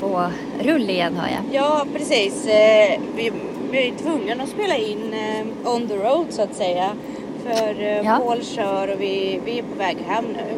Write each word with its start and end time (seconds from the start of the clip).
på 0.00 0.26
rull 0.62 0.90
igen 0.90 1.14
hör 1.16 1.28
jag. 1.28 1.54
Ja 1.54 1.84
precis. 1.96 2.46
Eh, 2.46 3.00
vi, 3.16 3.32
vi 3.70 3.88
är 3.88 3.92
tvungna 3.94 4.42
att 4.42 4.48
spela 4.48 4.76
in 4.76 5.14
eh, 5.14 5.74
on 5.74 5.88
the 5.88 5.96
road 5.96 6.26
så 6.30 6.42
att 6.42 6.54
säga. 6.54 6.90
För 7.44 7.80
eh, 7.82 7.96
Ja. 8.06 8.18
Paul 8.26 8.42
kör 8.44 8.88
och 8.94 9.00
vi, 9.00 9.40
vi 9.44 9.58
är 9.58 9.62
på 9.62 9.78
väg 9.78 9.96
hem 10.06 10.24
nu. 10.24 10.54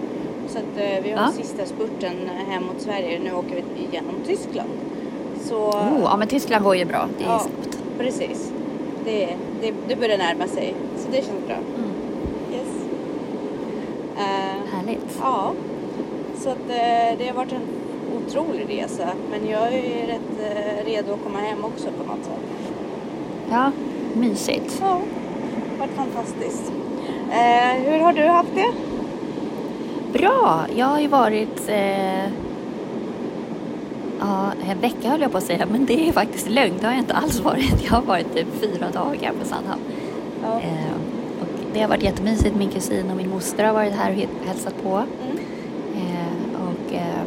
Så 0.48 0.58
att 0.58 1.04
vi 1.04 1.10
har 1.10 1.22
Ja. 1.22 1.32
sista 1.42 1.66
spurten 1.66 2.12
hem 2.48 2.62
mot 2.64 2.80
Sverige. 2.80 3.18
Nu 3.24 3.32
åker 3.32 3.48
vi 3.54 3.82
igenom 3.84 4.14
Tyskland. 4.26 4.70
Så 5.44 5.56
Oh, 5.68 6.00
ja 6.02 6.16
men 6.16 6.28
Tyskland 6.28 6.64
går 6.64 6.76
ju 6.76 6.84
bra. 6.84 7.08
Det 7.18 7.24
är 7.24 7.28
ja, 7.28 7.38
snabbt. 7.38 7.78
precis. 7.98 8.52
Det, 9.04 9.28
det, 9.62 9.72
det 9.88 9.96
börjar 9.96 10.18
närma 10.18 10.46
sig. 10.46 10.74
Så 10.98 11.08
det 11.10 11.16
känns 11.16 11.46
bra. 11.46 11.56
Mm. 11.56 11.90
Yes. 12.52 12.68
Eh, 14.16 14.74
Härligt. 14.76 15.18
Ja, 15.20 15.52
så 16.38 16.50
att, 16.50 16.68
det 17.18 17.26
har 17.28 17.34
varit 17.34 17.52
en 17.52 17.60
otrolig 18.32 18.68
resa. 18.68 19.08
Men 19.30 19.50
jag 19.50 19.74
är 19.74 20.06
rätt 20.06 20.56
eh, 20.56 20.84
redo 20.84 21.12
att 21.12 21.22
komma 21.22 21.38
hem 21.38 21.64
också 21.64 21.88
på 21.98 22.04
något 22.04 22.24
sätt. 22.24 22.70
Ja, 23.50 23.72
mysigt. 24.14 24.78
Ja, 24.80 25.00
varit 25.78 25.90
fantastiskt. 25.90 26.72
Eh, 27.30 27.82
hur 27.84 27.98
har 27.98 28.12
du 28.12 28.22
haft 28.22 28.54
det? 28.54 28.72
Bra. 30.18 30.64
Jag 30.76 30.86
har 30.86 31.00
ju 31.00 31.08
varit 31.08 31.68
eh, 31.68 32.24
ja, 34.20 34.52
en 34.70 34.80
vecka 34.80 35.08
höll 35.08 35.20
jag 35.20 35.32
på 35.32 35.38
att 35.38 35.44
säga, 35.44 35.66
men 35.66 35.86
det 35.86 36.08
är 36.08 36.12
faktiskt 36.12 36.48
lögn. 36.48 36.74
Det 36.80 36.86
har 36.86 36.92
jag 36.92 37.00
inte 37.00 37.14
alls 37.14 37.40
varit. 37.40 37.84
Jag 37.84 37.92
har 37.92 38.02
varit 38.02 38.34
typ 38.34 38.46
fyra 38.60 38.90
dagar 38.90 39.32
på 39.40 39.46
Sandhamn. 39.46 39.82
Ja. 40.42 40.60
Eh, 40.60 40.92
och 41.40 41.48
det 41.72 41.80
har 41.80 41.88
varit 41.88 42.02
jättemysigt. 42.02 42.56
Min 42.56 42.70
kusin 42.70 43.10
och 43.10 43.16
min 43.16 43.30
moster 43.30 43.64
har 43.64 43.72
varit 43.72 43.92
här 43.92 44.10
och 44.10 44.46
hälsat 44.46 44.82
på. 44.82 44.88
Mm. 44.88 45.38
Eh, 45.94 46.62
och 46.62 46.94
eh, 46.94 47.22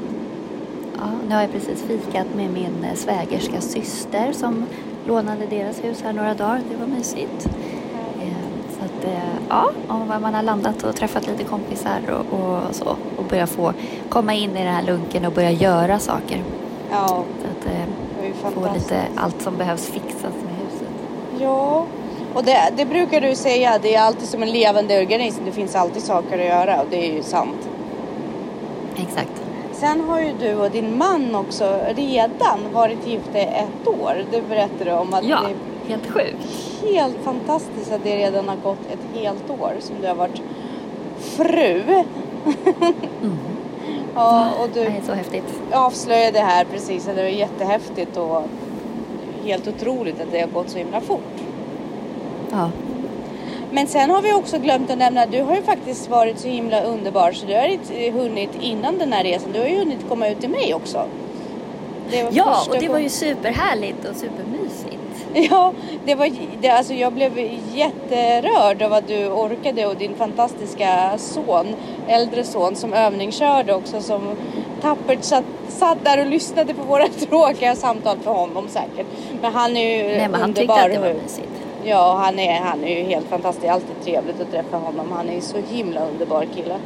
ja, 0.97 1.14
nu 1.29 1.35
har 1.35 1.41
jag 1.41 1.51
precis 1.51 1.83
fikat 1.83 2.27
med 2.35 2.49
min 2.49 2.83
eh, 2.83 2.95
svägerskas 2.95 3.71
syster 3.71 4.31
som 4.31 4.65
lånade 5.07 5.45
deras 5.45 5.83
hus 5.83 6.01
här 6.03 6.13
några 6.13 6.33
dagar. 6.33 6.61
Det 6.69 6.75
var 6.75 6.87
mysigt. 6.87 7.47
Eh, 8.21 8.77
så 8.79 8.85
att, 8.85 9.05
eh, 9.05 9.19
ja, 9.49 9.71
och 9.87 10.21
man 10.21 10.33
har 10.33 10.43
landat 10.43 10.83
och 10.83 10.95
träffat 10.95 11.27
lite 11.27 11.43
kompisar 11.43 11.99
och, 12.09 12.39
och 12.39 12.75
så. 12.75 12.95
Och 13.17 13.23
börja 13.29 13.47
få 13.47 13.73
komma 14.09 14.33
in 14.33 14.51
i 14.51 14.63
den 14.63 14.73
här 14.73 14.83
lunken 14.83 15.25
och 15.25 15.33
börja 15.33 15.51
göra 15.51 15.99
saker. 15.99 16.43
Ja, 16.91 17.07
Så 17.41 17.47
att 17.47 17.73
eh, 17.75 18.51
få 18.53 18.73
lite 18.73 19.01
allt 19.15 19.41
som 19.41 19.57
behövs 19.57 19.85
fixas 19.85 20.21
med 20.21 20.55
huset. 20.65 20.89
Ja, 21.39 21.85
och 22.33 22.43
det, 22.43 22.57
det 22.77 22.85
brukar 22.85 23.21
du 23.21 23.35
säga. 23.35 23.79
Det 23.81 23.95
är 23.95 24.01
alltid 24.01 24.27
som 24.27 24.43
en 24.43 24.51
levande 24.51 24.99
organism. 24.99 25.45
Det 25.45 25.51
finns 25.51 25.75
alltid 25.75 26.03
saker 26.03 26.39
att 26.39 26.45
göra 26.45 26.81
och 26.81 26.87
det 26.89 27.09
är 27.11 27.13
ju 27.13 27.23
sant. 27.23 27.69
Exakt. 28.97 29.44
Sen 29.75 30.01
har 30.09 30.21
ju 30.21 30.33
du 30.39 30.55
och 30.55 30.71
din 30.71 30.97
man 30.97 31.35
också 31.35 31.79
redan 31.95 32.59
varit 32.73 33.07
gifta 33.07 33.39
i 33.39 33.43
ett 33.43 33.87
år. 33.87 34.25
Det 34.31 34.41
berättade 34.49 34.83
du 34.85 34.91
om 34.91 35.13
att 35.13 35.23
Ja, 35.23 35.39
det 35.41 35.89
helt 35.93 36.07
sjukt. 36.11 36.47
helt 36.83 37.17
fantastiskt 37.23 37.91
att 37.91 38.03
det 38.03 38.17
redan 38.17 38.49
har 38.49 38.55
gått 38.55 38.79
ett 38.91 39.19
helt 39.21 39.49
år 39.49 39.73
som 39.79 39.95
du 40.01 40.07
har 40.07 40.15
varit 40.15 40.41
fru. 41.19 41.81
Mm. 43.21 43.37
Ja, 44.15 44.49
och 44.61 44.69
Det 44.73 44.79
du 44.83 44.85
är 44.87 45.01
så 45.05 45.11
häftigt. 45.13 45.61
avslöjade 45.73 46.39
här 46.39 46.65
precis 46.71 47.07
att 47.07 47.15
det 47.15 47.21
var 47.21 47.29
jättehäftigt 47.29 48.17
och 48.17 48.43
helt 49.45 49.67
otroligt 49.67 50.21
att 50.21 50.31
det 50.31 50.39
har 50.41 50.47
gått 50.47 50.69
så 50.69 50.77
himla 50.77 51.01
fort. 51.01 51.33
Ja. 52.51 52.69
Men 53.75 53.87
sen 53.87 54.09
har 54.09 54.21
vi 54.21 54.33
också 54.33 54.57
glömt 54.57 54.91
att 54.91 54.97
nämna 54.97 55.21
att 55.21 55.31
du 55.31 55.41
har 55.41 55.55
ju 55.55 55.61
faktiskt 55.61 56.09
varit 56.09 56.39
så 56.39 56.47
himla 56.47 56.81
underbar 56.81 57.31
så 57.31 57.45
du 57.45 57.53
har 57.53 57.67
inte 57.67 58.11
hunnit 58.11 58.49
innan 58.61 58.97
den 58.97 59.13
här 59.13 59.23
resan. 59.23 59.51
Du 59.53 59.59
har 59.59 59.67
ju 59.67 59.77
hunnit 59.77 59.99
komma 60.09 60.27
ut 60.27 60.39
till 60.39 60.49
mig 60.49 60.73
också. 60.73 61.05
Ja, 62.31 62.65
och 62.69 62.75
det 62.79 62.89
var 62.89 62.99
ju 62.99 63.09
superhärligt 63.09 64.05
och 64.09 64.15
supermysigt. 64.15 64.97
Ja, 65.51 65.73
det 66.05 66.15
var, 66.15 66.31
det, 66.61 66.69
alltså 66.69 66.93
jag 66.93 67.13
blev 67.13 67.39
jätterörd 67.73 68.81
av 68.81 68.93
att 68.93 69.07
du 69.07 69.27
orkade 69.27 69.85
och 69.85 69.95
din 69.95 70.15
fantastiska 70.15 71.17
son, 71.17 71.67
äldre 72.07 72.43
son 72.43 72.75
som 72.75 72.93
övningskörde 72.93 73.73
också 73.73 74.01
som 74.01 74.35
tappert 74.81 75.23
satt, 75.23 75.43
satt 75.67 75.97
där 76.03 76.19
och 76.19 76.25
lyssnade 76.25 76.73
på 76.73 76.83
våra 76.83 77.07
tråkiga 77.29 77.75
samtal 77.75 78.17
för 78.23 78.31
honom 78.31 78.67
säkert. 78.67 79.07
Men 79.41 79.53
han 79.53 79.77
är 79.77 79.97
ju 79.97 80.17
Nej, 80.17 80.27
men 80.29 80.41
han 80.41 80.53
tyckte 80.53 80.73
underbar. 80.73 80.89
att 80.89 80.93
det 81.03 81.13
var 81.13 81.21
mysigt. 81.21 81.64
Ja, 81.87 82.15
han 82.23 82.39
är, 82.39 82.59
han 82.59 82.83
är 82.83 82.97
ju 82.97 83.03
helt 83.03 83.27
fantastisk. 83.27 83.67
Alltid 83.67 84.01
trevligt 84.03 84.41
att 84.41 84.51
träffa 84.51 84.77
honom. 84.77 85.11
Han 85.11 85.29
är 85.29 85.33
ju 85.33 85.41
så 85.41 85.57
himla 85.57 86.07
underbar 86.07 86.45
kille. 86.55 86.79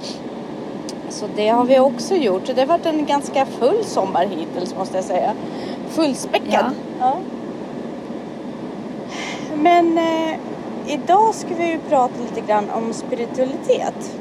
Så 1.09 1.25
det 1.35 1.47
har 1.47 1.65
vi 1.65 1.79
också 1.79 2.15
gjort. 2.15 2.47
Så 2.47 2.53
det 2.53 2.61
har 2.61 2.67
varit 2.67 2.85
en 2.85 3.05
ganska 3.05 3.45
full 3.45 3.83
sommar 3.83 4.25
hittills 4.25 4.75
måste 4.75 4.97
jag 4.97 5.05
säga. 5.05 5.33
Fullspäckad. 5.89 6.51
Ja. 6.53 6.71
Ja. 6.99 7.17
Men 9.55 9.97
eh, 9.97 10.35
idag 10.87 11.35
ska 11.35 11.55
vi 11.55 11.71
ju 11.71 11.79
prata 11.89 12.13
lite 12.21 12.41
grann 12.47 12.69
om 12.69 12.93
spiritualitet. 12.93 14.19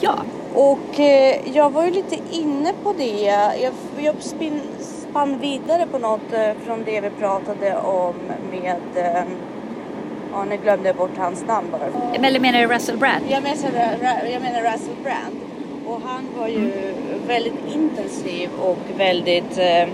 Ja, 0.00 0.14
Och 0.54 1.00
eh, 1.00 1.56
jag 1.56 1.70
var 1.70 1.84
ju 1.84 1.90
lite 1.90 2.16
inne 2.30 2.72
på 2.82 2.92
det. 2.92 3.20
Jag, 3.20 3.72
jag 3.98 4.14
spann 4.80 5.38
vidare 5.38 5.86
på 5.86 5.98
något 5.98 6.32
eh, 6.32 6.52
från 6.64 6.84
det 6.84 7.00
vi 7.00 7.10
pratade 7.10 7.76
om 7.76 8.14
med... 8.50 8.80
Ja, 10.32 10.44
nu 10.44 10.56
glömde 10.56 10.88
jag 10.88 10.96
bort 10.96 11.16
hans 11.16 11.44
namn 11.46 11.66
bara. 11.70 12.14
eller 12.26 12.40
menar 12.40 12.60
du 12.60 12.66
Russell 12.66 12.96
Brand? 12.96 13.24
Jag 13.28 13.42
menar, 13.42 14.28
jag 14.32 14.42
menar 14.42 14.72
Russell 14.72 14.96
Brand. 15.02 15.36
Och 15.86 16.00
han 16.04 16.28
var 16.38 16.48
ju 16.48 16.72
väldigt 17.26 17.74
intensiv 17.74 18.50
och 18.62 18.78
väldigt 18.96 19.58
eh, 19.58 19.88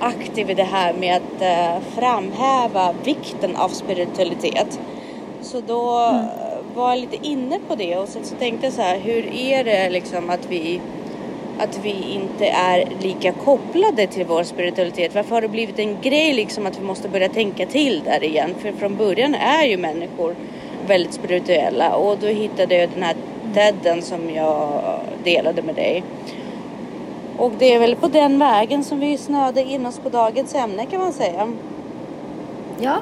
aktiv 0.00 0.50
i 0.50 0.54
det 0.54 0.64
här 0.64 0.92
med 0.92 1.16
att 1.16 1.42
eh, 1.42 1.82
framhäva 1.94 2.94
vikten 3.04 3.56
av 3.56 3.68
spiritualitet. 3.68 4.80
Så 5.42 5.60
då 5.60 5.98
eh, 5.98 6.76
var 6.76 6.90
jag 6.90 6.98
lite 6.98 7.26
inne 7.26 7.58
på 7.68 7.74
det 7.74 7.96
och 7.96 8.08
sen 8.08 8.24
så 8.24 8.34
tänkte 8.34 8.66
jag 8.66 8.72
så 8.72 8.82
här, 8.82 8.98
hur 8.98 9.34
är 9.34 9.64
det 9.64 9.90
liksom 9.90 10.30
att 10.30 10.46
vi 10.48 10.80
att 11.58 11.78
vi 11.82 12.12
inte 12.12 12.46
är 12.46 12.88
lika 13.00 13.32
kopplade 13.32 14.06
till 14.06 14.26
vår 14.26 14.42
spiritualitet. 14.42 15.14
Varför 15.14 15.34
har 15.34 15.42
det 15.42 15.48
blivit 15.48 15.78
en 15.78 16.00
grej 16.00 16.32
liksom 16.32 16.66
att 16.66 16.78
vi 16.78 16.84
måste 16.84 17.08
börja 17.08 17.28
tänka 17.28 17.66
till 17.66 18.02
där 18.04 18.24
igen? 18.24 18.54
För 18.58 18.72
från 18.72 18.96
början 18.96 19.34
är 19.34 19.64
ju 19.64 19.76
människor 19.76 20.34
väldigt 20.86 21.12
spirituella 21.12 21.94
och 21.94 22.18
då 22.18 22.26
hittade 22.26 22.74
jag 22.74 22.90
den 22.90 23.02
här 23.02 23.16
TEDen 23.54 24.02
som 24.02 24.30
jag 24.30 24.80
delade 25.24 25.62
med 25.62 25.74
dig. 25.74 26.02
Och 27.38 27.52
det 27.58 27.74
är 27.74 27.78
väl 27.78 27.96
på 27.96 28.08
den 28.08 28.38
vägen 28.38 28.84
som 28.84 29.00
vi 29.00 29.18
snöade 29.18 29.62
in 29.62 29.86
oss 29.86 29.98
på 29.98 30.08
dagens 30.08 30.54
ämne 30.54 30.86
kan 30.86 31.00
man 31.00 31.12
säga. 31.12 31.52
Ja. 32.80 32.96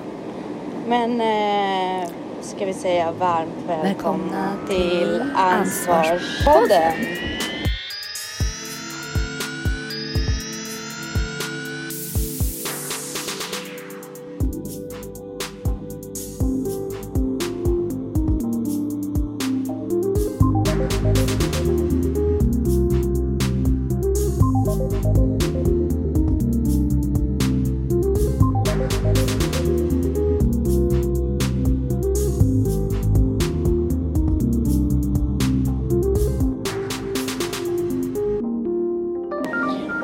Men 0.86 1.20
eh, 1.20 2.08
ska 2.40 2.66
vi 2.66 2.74
säga 2.74 3.12
varmt 3.12 3.50
välkomna, 3.66 3.84
Välkomna 3.84 4.52
till 4.68 5.24
Ansvarspodden. 5.36 6.92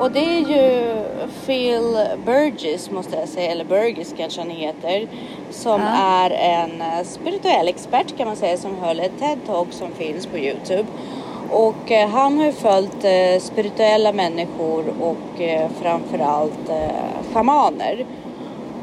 Och 0.00 0.10
det 0.12 0.24
är 0.24 0.38
ju 0.38 0.94
Phil 1.46 1.98
Burgess 2.26 2.90
måste 2.90 3.16
jag 3.16 3.28
säga, 3.28 3.50
eller 3.50 3.64
Burgess 3.64 4.14
kanske 4.16 4.40
han 4.40 4.50
heter. 4.50 5.08
Som 5.50 5.80
Ja. 5.80 5.88
är 5.88 6.30
en 6.30 6.82
eh, 6.82 7.04
spirituell 7.04 7.68
expert 7.68 8.16
kan 8.16 8.26
man 8.26 8.36
säga 8.36 8.56
som 8.56 8.78
höll 8.78 9.00
ett 9.00 9.12
TED-talk 9.20 9.66
som 9.70 9.90
finns 9.90 10.26
på 10.26 10.38
Youtube. 10.38 10.84
Och 11.50 11.90
eh, 11.90 12.08
han 12.08 12.38
har 12.38 12.46
ju 12.46 12.52
följt 12.52 13.04
eh, 13.04 13.40
spirituella 13.40 14.12
människor 14.12 14.84
och 15.00 15.40
eh, 15.42 15.68
framförallt 15.82 16.68
eh, 16.68 17.32
schamaner. 17.32 18.04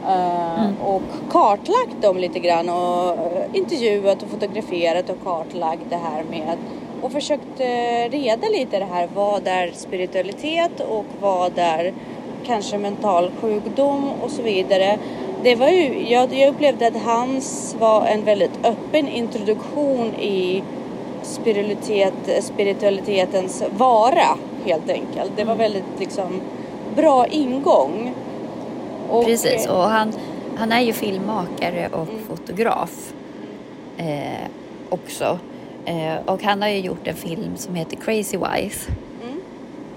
Eh, 0.08 0.86
Och 0.86 1.02
kartlagt 1.31 2.02
dem 2.02 2.18
lite 2.18 2.40
grann 2.40 2.69
och 2.69 3.10
eh, 3.10 3.44
intervjuat 3.54 4.24
och 4.24 4.30
fotograferat 4.30 5.10
och 5.10 5.24
kartlagt 5.24 5.81
det 5.90 5.96
här 5.96 6.24
med 6.30 6.58
och 7.01 7.11
försökt 7.11 7.59
eh, 7.59 8.11
reda 8.11 8.47
lite 8.47 8.79
det 8.79 8.85
här 8.85 9.07
vad 9.15 9.47
är 9.47 9.71
spiritualitet 9.73 10.79
och 10.89 11.05
vad 11.21 11.51
är 11.57 11.94
kanske 12.45 12.77
mental 12.77 13.31
sjukdom 13.41 14.11
och 14.23 14.31
så 14.31 14.41
vidare. 14.41 14.97
Det 15.44 15.55
var 15.55 15.67
ju, 15.67 16.09
jag, 16.09 16.33
jag 16.33 16.49
upplevde 16.49 16.88
att 16.88 17.03
hans 17.03 17.75
var 17.79 18.05
en 18.05 18.23
väldigt 18.23 18.65
öppen 18.65 19.07
introduktion 19.07 20.15
i 20.15 20.63
spiritualitet, 21.23 22.13
spiritualitetens 22.44 23.63
vara 23.77 24.38
helt 24.65 24.89
enkelt. 24.89 25.31
Det 25.35 25.44
var 25.44 25.53
Mm. 25.53 25.57
väldigt 25.57 25.99
liksom 25.99 26.41
bra 26.95 27.27
ingång. 27.27 28.13
Och, 29.09 29.25
Precis, 29.25 29.67
och 29.67 29.83
han, 29.83 30.13
han 30.57 30.71
är 30.71 30.81
ju 30.81 30.94
filmmakare 30.94 31.88
och 31.91 32.07
Mm. 32.09 32.21
fotograf 32.27 33.13
eh, 33.97 34.47
också. 34.89 35.39
Eh, 35.88 36.18
och 36.25 36.44
han 36.44 36.62
har 36.62 36.69
ju 36.69 36.80
gjort 36.80 37.07
en 37.07 37.16
film 37.16 37.57
som 37.57 37.75
heter 37.75 37.98
Crazy 37.98 38.38
Wise. 38.38 38.92
Mm. 39.24 39.39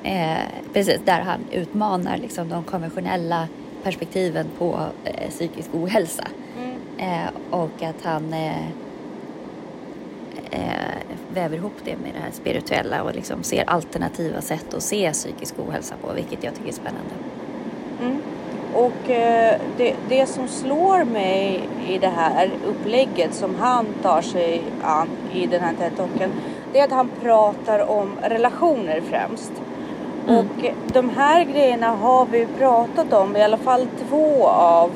Eh, 0.03 0.47
precis, 0.73 1.01
där 1.05 1.21
han 1.21 1.41
utmanar 1.53 2.17
liksom, 2.17 2.49
de 2.49 2.65
konventionella 2.65 3.49
perspektiven 3.83 4.47
på 4.59 4.81
eh, 5.05 5.31
psykisk 5.31 5.69
ohälsa. 5.73 6.25
Mm. 6.59 7.29
Och 7.51 7.83
att 7.83 8.05
han 8.05 8.35
väver 11.35 11.57
ihop 11.57 11.77
det 11.85 11.97
med 11.97 12.15
det 12.15 12.21
här 12.21 12.31
spirituella 12.33 13.03
och 13.03 13.15
liksom 13.15 13.43
ser 13.43 13.71
alternativa 13.71 14.41
sätt 14.41 14.75
att 14.75 14.83
se 14.83 15.13
psykisk 15.13 15.55
ohälsa 15.59 15.95
på, 16.03 16.13
vilket 16.13 16.45
jag 16.45 16.55
tycker 16.55 16.69
är 16.69 16.73
spännande. 16.73 17.15
Mm. 18.01 18.17
Och 18.75 19.11
eh, 19.11 19.61
det, 19.77 19.95
det 20.09 20.27
som 20.27 20.49
slår 20.49 21.05
mig 21.05 21.69
i 21.89 21.99
det 21.99 22.09
här 22.17 22.51
upplägget 22.67 23.35
som 23.35 23.55
han 23.55 23.87
tar 24.03 24.23
sig 24.23 24.63
an 24.83 25.09
i 25.33 25.47
den 25.47 25.61
här 25.61 25.73
TED-talken, 25.73 26.31
det 26.73 26.81
är 26.81 26.85
att 26.85 26.91
han 26.91 27.11
pratar 27.23 27.91
om 27.91 28.11
relationer 28.23 29.01
främst. 29.11 29.53
Mm. 30.29 30.39
Och 30.39 30.65
de 30.93 31.11
här 31.11 31.45
grejerna 31.45 31.89
har 31.89 32.27
vi 32.27 32.47
pratat 32.59 33.13
om, 33.13 33.37
i 33.37 33.43
alla 33.43 33.57
fall 33.57 33.87
två 34.09 34.47
av, 34.49 34.91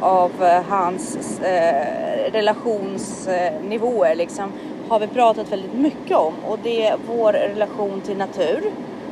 av 0.00 0.30
eh, 0.42 0.62
hans 0.68 1.40
eh, 1.40 2.32
relationsnivåer 2.32 4.14
liksom, 4.14 4.52
har 4.88 4.98
vi 4.98 5.06
pratat 5.06 5.52
väldigt 5.52 5.74
mycket 5.74 6.16
om. 6.16 6.34
Och 6.48 6.58
det 6.62 6.86
är 6.86 6.96
vår 7.08 7.32
relation 7.32 8.00
till 8.00 8.16
natur 8.16 8.62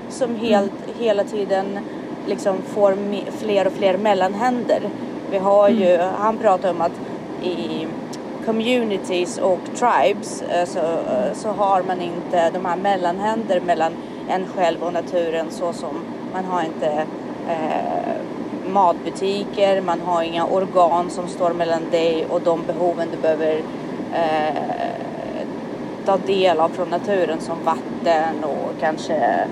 som 0.08 0.36
helt, 0.36 0.72
hela 0.98 1.24
tiden 1.24 1.78
liksom 2.26 2.62
får 2.62 2.96
fler 3.30 3.66
och 3.66 3.72
fler 3.72 3.96
mellanhänder. 3.96 4.80
Vi 5.30 5.38
har 5.38 5.68
ju, 5.68 5.98
han 5.98 6.38
pratar 6.38 6.70
om 6.70 6.80
att 6.80 7.00
i 7.42 7.86
communities 8.46 9.38
och 9.38 9.60
tribes 9.74 10.42
eh, 10.42 10.64
så, 10.64 10.78
eh, 10.78 11.32
så 11.34 11.48
har 11.48 11.82
man 11.82 12.00
inte 12.00 12.50
de 12.50 12.64
här 12.64 12.76
mellanhänder 12.76 13.60
mellan 13.60 13.92
en 14.28 14.46
själv 14.46 14.82
och 14.82 14.92
naturen 14.92 15.46
så 15.50 15.72
som 15.72 16.04
man 16.32 16.44
har 16.44 16.62
inte 16.62 17.06
eh, 17.48 18.14
matbutiker, 18.66 19.80
man 19.80 20.00
har 20.00 20.22
inga 20.22 20.46
organ 20.46 21.10
som 21.10 21.28
står 21.28 21.52
mellan 21.52 21.82
dig 21.90 22.26
och 22.30 22.40
de 22.40 22.62
behoven 22.66 23.08
du 23.10 23.16
behöver 23.16 23.62
eh, 24.14 24.54
ta 26.04 26.16
del 26.16 26.60
av 26.60 26.68
från 26.68 26.88
naturen 26.88 27.40
som 27.40 27.56
vatten 27.64 28.44
och 28.44 28.80
kanske 28.80 29.46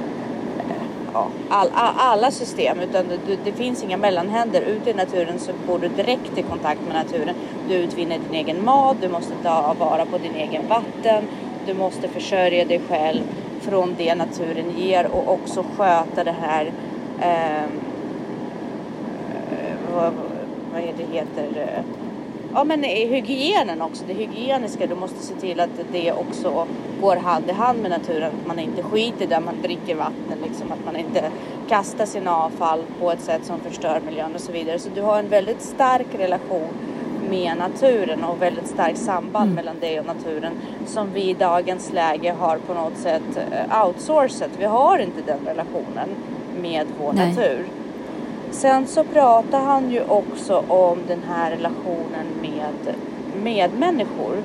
ja, 1.12 1.26
all, 1.48 1.68
all, 1.74 1.94
alla 1.96 2.30
system 2.30 2.80
utan 2.80 3.04
det, 3.08 3.38
det 3.44 3.52
finns 3.52 3.82
inga 3.82 3.96
mellanhänder. 3.96 4.60
Ute 4.62 4.90
i 4.90 4.94
naturen 4.94 5.38
så 5.38 5.52
går 5.66 5.78
du 5.78 5.88
direkt 5.88 6.38
i 6.38 6.42
kontakt 6.42 6.80
med 6.86 6.94
naturen. 6.94 7.34
Du 7.68 7.74
utvinner 7.74 8.18
din 8.18 8.34
egen 8.34 8.64
mat, 8.64 8.96
du 9.00 9.08
måste 9.08 9.32
ta 9.42 9.74
vara 9.78 10.04
på 10.04 10.18
din 10.18 10.34
egen 10.34 10.68
vatten, 10.68 11.24
du 11.66 11.74
måste 11.74 12.08
försörja 12.08 12.64
dig 12.64 12.80
själv 12.88 13.22
från 13.60 13.94
det 13.98 14.14
naturen 14.14 14.70
ger 14.76 15.06
och 15.06 15.32
också 15.32 15.64
sköta 15.76 16.24
det 16.24 16.36
här 16.40 16.72
ehm, 17.20 17.70
eh, 19.50 19.94
vad, 19.94 20.12
vad 20.72 20.80
är 20.80 20.92
det 20.96 21.16
heter 21.16 21.48
eh, 21.60 22.01
Ja 22.54 22.64
men 22.64 22.82
hygienen 22.84 23.82
också, 23.82 24.04
det 24.06 24.12
hygieniska. 24.14 24.86
Du 24.86 24.94
måste 24.94 25.22
se 25.22 25.34
till 25.34 25.60
att 25.60 25.70
det 25.92 26.12
också 26.12 26.66
går 27.00 27.16
hand 27.16 27.44
i 27.48 27.52
hand 27.52 27.82
med 27.82 27.90
naturen. 27.90 28.30
Att 28.40 28.46
man 28.46 28.58
inte 28.58 28.82
skiter 28.82 29.26
där 29.26 29.40
man 29.40 29.54
dricker 29.62 29.94
vatten 29.94 30.38
liksom. 30.46 30.72
Att 30.72 30.84
man 30.84 30.96
inte 30.96 31.24
kastar 31.68 32.06
sina 32.06 32.36
avfall 32.36 32.82
på 33.00 33.10
ett 33.10 33.20
sätt 33.20 33.44
som 33.44 33.60
förstör 33.60 34.00
miljön 34.06 34.34
och 34.34 34.40
så 34.40 34.52
vidare. 34.52 34.78
Så 34.78 34.88
du 34.94 35.02
har 35.02 35.18
en 35.18 35.28
väldigt 35.28 35.62
stark 35.62 36.06
relation 36.18 36.68
med 37.30 37.56
naturen 37.56 38.24
och 38.24 38.42
väldigt 38.42 38.66
starkt 38.66 38.98
samband 38.98 39.44
Mm. 39.44 39.54
mellan 39.54 39.80
dig 39.80 40.00
och 40.00 40.06
naturen 40.06 40.52
som 40.86 41.12
vi 41.12 41.30
i 41.30 41.34
dagens 41.34 41.92
läge 41.92 42.32
har 42.38 42.58
på 42.58 42.74
något 42.74 42.96
sätt 42.96 43.22
eh, 43.36 43.86
outsourcat. 43.86 44.50
Vi 44.58 44.64
har 44.64 44.98
inte 44.98 45.22
den 45.26 45.38
relationen 45.46 46.08
med 46.62 46.86
vår 47.00 47.12
Nej. 47.12 47.28
natur. 47.28 47.66
Sen 48.52 48.86
så 48.86 49.04
pratar 49.04 49.60
han 49.60 49.90
ju 49.90 50.02
också 50.02 50.64
om 50.68 50.98
den 51.08 51.22
här 51.28 51.50
relationen 51.50 52.26
med 52.40 52.94
medmänniskor. 53.42 54.36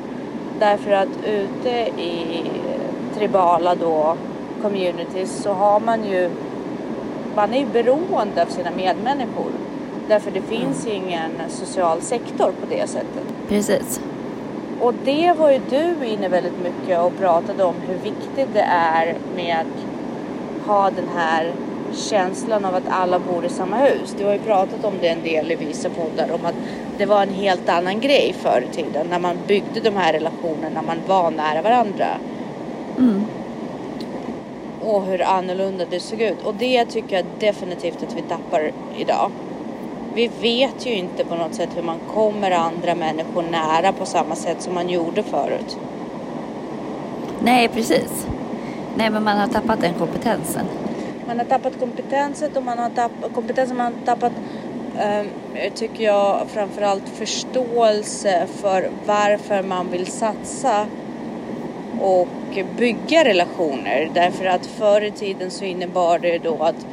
Därför 0.59 0.91
att 0.91 1.25
ute 1.25 1.69
i 2.01 2.43
tribala 3.15 3.75
då 3.75 4.17
communities 4.61 5.41
så 5.43 5.53
har 5.53 5.79
man 5.79 6.03
ju, 6.03 6.29
man 7.35 7.53
är 7.53 7.59
ju 7.59 7.65
beroende 7.65 8.41
av 8.41 8.47
sina 8.47 8.71
medmänniskor. 8.71 9.51
Därför 10.07 10.31
det 10.31 10.41
finns 10.41 10.87
ingen 10.87 11.31
social 11.49 12.01
sektor 12.01 12.51
på 12.61 12.65
det 12.69 12.89
sättet. 12.89 13.23
Precis. 13.47 14.01
Och 14.81 14.93
det 15.03 15.33
var 15.37 15.51
ju 15.51 15.59
du 15.69 16.05
inne 16.05 16.29
väldigt 16.29 16.59
mycket 16.63 16.99
och 16.99 17.17
pratade 17.19 17.63
om 17.63 17.75
hur 17.87 17.95
viktigt 17.95 18.53
det 18.53 18.65
är 18.71 19.15
med 19.35 19.57
att 19.57 20.67
ha 20.67 20.89
den 20.89 21.07
här 21.15 21.53
känslan 21.93 22.65
av 22.65 22.75
att 22.75 22.89
alla 22.89 23.19
bor 23.19 23.45
i 23.45 23.49
samma 23.49 23.77
hus. 23.77 24.15
Du 24.17 24.25
har 24.25 24.33
ju 24.33 24.39
pratat 24.39 24.85
om 24.85 24.93
det 25.01 25.07
en 25.07 25.23
del 25.23 25.51
i 25.51 25.55
vissa 25.55 25.89
poddar 25.89 26.31
om 26.31 26.45
att 26.45 26.55
det 26.97 27.05
var 27.05 27.23
en 27.23 27.33
helt 27.33 27.69
annan 27.69 27.99
grej 27.99 28.35
förr 28.41 28.63
i 28.71 28.75
tiden 28.75 29.07
när 29.09 29.19
man 29.19 29.37
byggde 29.47 29.79
de 29.79 29.95
här 29.95 30.13
relationerna, 30.13 30.81
man 30.81 30.97
var 31.07 31.31
nära 31.31 31.61
varandra 31.61 32.07
Mm. 32.97 33.25
och 34.81 35.03
hur 35.05 35.21
annorlunda 35.21 35.85
det 35.89 35.99
såg 35.99 36.21
ut. 36.21 36.45
Och 36.45 36.55
det 36.55 36.85
tycker 36.85 37.15
jag 37.15 37.25
definitivt 37.39 38.03
att 38.03 38.17
vi 38.17 38.21
tappar 38.21 38.71
idag. 38.97 39.31
Vi 40.13 40.29
vet 40.41 40.85
ju 40.85 40.93
inte 40.93 41.25
på 41.25 41.35
något 41.35 41.55
sätt 41.55 41.69
hur 41.75 41.81
man 41.81 41.99
kommer 42.13 42.51
andra 42.51 42.95
människor 42.95 43.43
nära 43.51 43.91
på 43.91 44.05
samma 44.05 44.35
sätt 44.35 44.61
som 44.61 44.73
man 44.73 44.89
gjorde 44.89 45.23
förut. 45.23 45.77
Nej, 47.43 47.67
precis. 47.67 48.27
Nej, 48.95 49.09
men 49.09 49.23
man 49.23 49.37
har 49.37 49.47
tappat 49.47 49.81
den 49.81 49.93
kompetensen. 49.93 50.65
Man 51.27 51.39
har 51.39 51.45
tappat 51.45 51.79
kompetensen 51.79 52.51
och 52.55 52.63
man 52.63 52.77
har 52.77 52.89
tappat, 52.89 53.33
kompetensen, 53.33 53.77
man 53.77 53.93
har 53.93 54.05
tappat 54.05 54.31
ehm, 54.99 55.27
tycker 55.75 56.03
jag 56.03 56.47
framförallt 56.47 57.09
förståelse 57.09 58.47
för 58.55 58.89
varför 59.05 59.63
man 59.63 59.91
vill 59.91 60.07
satsa 60.07 60.87
och 62.01 62.27
bygga 62.77 63.23
relationer. 63.23 64.09
Därför 64.13 64.45
att 64.45 64.65
förr 64.65 65.01
i 65.01 65.11
tiden 65.11 65.51
så 65.51 65.65
innebar 65.65 66.19
det 66.19 66.37
då 66.37 66.63
att 66.63 66.85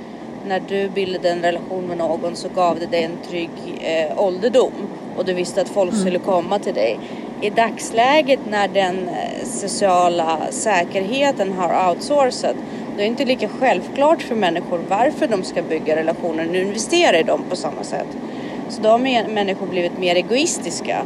när 0.46 0.60
du 0.68 0.88
bildade 0.88 1.30
en 1.30 1.42
relation 1.42 1.86
med 1.86 1.98
någon 1.98 2.36
så 2.36 2.48
gav 2.48 2.78
det 2.80 2.86
dig 2.86 3.02
en 3.02 3.18
trygg 3.28 3.50
eh, 3.80 4.22
ålderdom 4.22 4.72
och 5.16 5.24
du 5.24 5.34
visste 5.34 5.60
att 5.60 5.68
folk 5.68 5.94
skulle 5.94 6.18
komma 6.18 6.58
till 6.58 6.74
dig. 6.74 6.98
I 7.40 7.50
dagsläget 7.50 8.40
när 8.50 8.68
den 8.68 9.08
eh, 9.08 9.44
sociala 9.44 10.38
säkerheten 10.50 11.52
har 11.52 11.90
outsourcat 11.90 12.56
det 12.96 13.02
är 13.02 13.06
inte 13.06 13.24
lika 13.24 13.48
självklart 13.48 14.22
för 14.22 14.34
människor 14.34 14.80
varför 14.88 15.26
de 15.26 15.42
ska 15.42 15.62
bygga 15.62 15.96
relationer 15.96 16.48
och 16.48 16.56
investera 16.56 17.18
i 17.18 17.22
dem 17.22 17.44
på 17.50 17.56
samma 17.56 17.82
sätt. 17.84 18.06
Så 18.68 18.82
då 18.82 18.88
har 18.88 19.28
människor 19.28 19.66
blivit 19.66 19.98
mer 19.98 20.14
egoistiska 20.16 21.02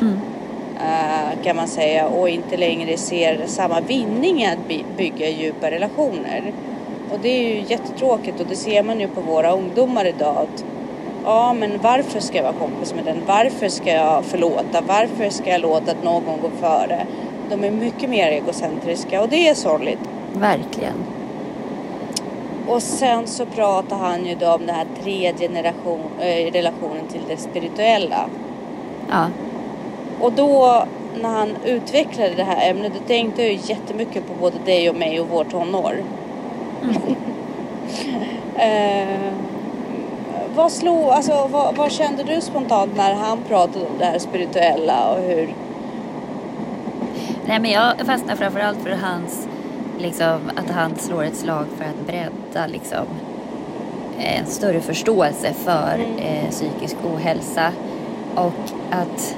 Mm. 0.00 0.20
eh, 0.76 1.42
kan 1.44 1.56
man 1.56 1.68
säga 1.68 2.06
och 2.08 2.28
inte 2.28 2.56
längre 2.56 2.96
ser 2.96 3.42
samma 3.46 3.80
vinning 3.80 4.44
att 4.46 4.68
by- 4.68 4.84
bygga 4.96 5.28
djupa 5.28 5.70
relationer. 5.70 6.52
Och 7.12 7.18
det 7.22 7.28
är 7.28 7.42
ju 7.54 7.62
jättetråkigt 7.68 8.40
och 8.40 8.46
det 8.46 8.56
ser 8.56 8.82
man 8.82 9.00
ju 9.00 9.08
på 9.08 9.20
våra 9.20 9.52
ungdomar 9.52 10.04
idag. 10.04 10.36
Att, 10.36 10.64
ja 11.24 11.52
men 11.52 11.70
varför 11.82 12.20
ska 12.20 12.36
jag 12.36 12.42
vara 12.44 12.52
kompis 12.52 12.94
med 12.94 13.04
den? 13.04 13.22
Varför 13.26 13.68
ska 13.68 13.90
jag 13.90 14.24
förlåta? 14.24 14.80
Varför 14.86 15.30
ska 15.30 15.50
jag 15.50 15.60
låta 15.60 15.90
att 15.92 16.04
någon 16.04 16.40
går 16.42 16.50
före? 16.60 17.06
De 17.50 17.64
är 17.64 17.70
mycket 17.70 18.10
mer 18.10 18.28
egocentriska 18.30 19.22
och 19.22 19.28
det 19.28 19.48
är 19.48 19.54
sorgligt. 19.54 20.00
Verkligen. 20.34 20.94
Och 22.68 22.82
sen 22.82 23.26
så 23.26 23.46
pratar 23.46 23.96
han 23.96 24.26
ju 24.26 24.34
då 24.34 24.52
om 24.52 24.66
den 24.66 24.74
här 24.74 24.86
tredje 25.02 25.48
generation, 25.48 26.00
eh, 26.20 26.52
relationen 26.52 27.06
till 27.08 27.22
det 27.28 27.36
spirituella. 27.36 28.26
Ja. 29.10 29.26
Och 30.20 30.32
då 30.32 30.84
när 31.22 31.28
han 31.28 31.56
utvecklade 31.64 32.34
det 32.34 32.44
här 32.44 32.70
ämnet 32.70 32.92
då 32.94 33.00
tänkte 33.06 33.42
jag 33.42 33.52
ju 33.52 33.58
jättemycket 33.62 34.26
på 34.26 34.34
både 34.40 34.58
dig 34.64 34.90
och 34.90 34.96
mig 34.96 35.20
och 35.20 35.28
vår 35.28 35.44
tonår. 35.44 35.96
eh, 38.56 39.32
vad, 40.54 40.72
slog, 40.72 41.04
alltså, 41.04 41.48
vad, 41.50 41.76
vad 41.76 41.92
kände 41.92 42.22
du 42.22 42.40
spontant 42.40 42.96
när 42.96 43.14
han 43.14 43.38
pratade 43.48 43.86
om 43.86 43.98
det 43.98 44.04
här 44.04 44.18
spirituella 44.18 45.10
och 45.10 45.22
hur? 45.22 45.54
Nej, 47.46 47.60
men 47.60 47.70
jag 47.70 47.92
fastnar 48.06 48.36
framförallt 48.36 48.78
för 48.78 48.90
hans, 48.90 49.48
liksom, 50.00 50.40
att 50.56 50.70
han 50.70 50.96
slår 50.96 51.24
ett 51.24 51.36
slag 51.36 51.64
för 51.76 51.84
att 51.84 52.06
bredda 52.06 52.66
liksom, 52.66 53.06
en 54.18 54.46
större 54.46 54.80
förståelse 54.80 55.52
för 55.52 55.94
Mm. 55.94 56.18
eh, 56.18 56.50
psykisk 56.50 56.96
ohälsa 57.14 57.72
och 58.34 58.70
att 58.90 59.36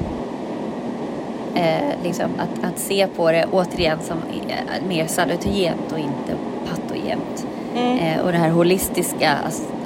Eh, 1.55 2.03
liksom 2.03 2.31
att, 2.39 2.65
att 2.65 2.79
se 2.79 3.07
på 3.07 3.31
det 3.33 3.47
återigen 3.53 3.99
som 4.03 4.19
eh, 4.49 4.87
mer 4.89 5.07
salutogent 5.07 5.93
och 5.93 5.99
inte 5.99 6.37
patogent. 6.71 7.47
Mm. 7.77 7.99
Eh, 7.99 8.21
och 8.25 8.33
den 8.33 8.41
här 8.41 8.51
holistiska 8.51 9.39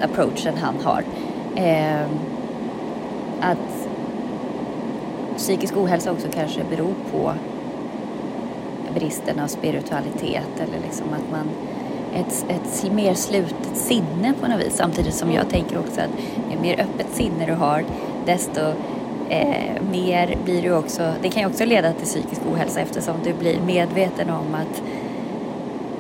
approachen 0.03 0.55
han 0.63 0.75
har. 0.85 1.03
Eh, 1.57 2.07
att 3.41 3.89
psykisk 5.37 5.77
ohälsa 5.77 6.13
också 6.13 6.29
kanske 6.35 6.61
beror 6.71 6.95
på 7.13 7.33
bristen 8.99 9.41
av 9.41 9.47
spiritualitet 9.47 10.61
eller 10.61 10.79
liksom 10.87 11.07
att 11.13 11.31
man 11.31 11.49
ett, 12.15 12.47
ett 12.49 12.93
mer 12.93 13.15
slutet 13.15 13.77
sinne 13.77 14.35
på 14.41 14.49
något 14.49 14.61
vis. 14.61 14.77
Samtidigt 14.77 15.15
som 15.15 15.33
jag 15.33 15.49
tänker 15.49 15.79
också 15.79 16.01
att 16.01 16.11
ju 16.53 16.59
mer 16.61 16.81
öppet 16.81 17.07
sinne 17.13 17.47
du 17.47 17.53
har 17.53 17.85
desto 18.27 18.61
eh, 19.29 19.83
mer 19.91 20.37
blir 20.45 20.63
du 20.63 20.73
också, 20.73 21.13
det 21.23 21.29
kan 21.29 21.43
ju 21.43 21.49
också 21.49 21.65
leda 21.65 21.93
till 21.93 22.07
psykisk 22.07 22.41
ohälsa 22.53 22.81
eftersom 22.81 23.15
du 23.25 23.33
blir 23.33 23.61
medveten 23.61 24.31
om 24.31 24.55
att 24.55 24.83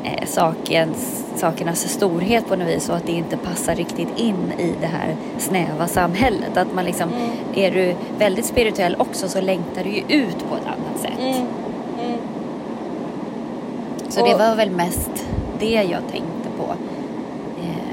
eh, 0.05 0.26
sakens, 0.26 1.25
sakernas 1.37 1.88
storhet 1.88 2.49
på 2.49 2.57
något 2.57 2.69
vis 2.69 2.88
och 2.88 2.97
att 2.97 3.07
det 3.07 3.12
inte 3.12 3.37
passar 3.37 3.75
riktigt 3.75 4.19
in 4.19 4.53
i 4.59 4.73
det 4.81 4.87
här 4.87 5.17
snäva 5.38 5.87
samhället. 5.87 6.57
Att 6.57 6.75
man 6.75 6.85
liksom, 6.85 7.09
mm. 7.09 7.31
är 7.55 7.71
du 7.71 7.95
väldigt 8.19 8.45
spirituell 8.45 8.97
också 8.99 9.29
så 9.29 9.41
längtar 9.41 9.85
du 9.85 9.91
ju 9.91 10.03
ut 10.09 10.38
på 10.49 10.57
ett 10.57 10.67
annat 10.67 11.00
sätt. 11.00 11.19
Mm. 11.19 11.35
Mm. 11.35 11.47
Så 14.16 14.23
och, 14.23 14.28
det 14.28 14.35
var 14.35 14.56
väl 14.56 14.70
mest 14.70 15.26
det 15.58 15.73
jag 15.73 16.02
tänkte 16.11 16.49
på. 16.58 16.75
Eh, 17.62 17.87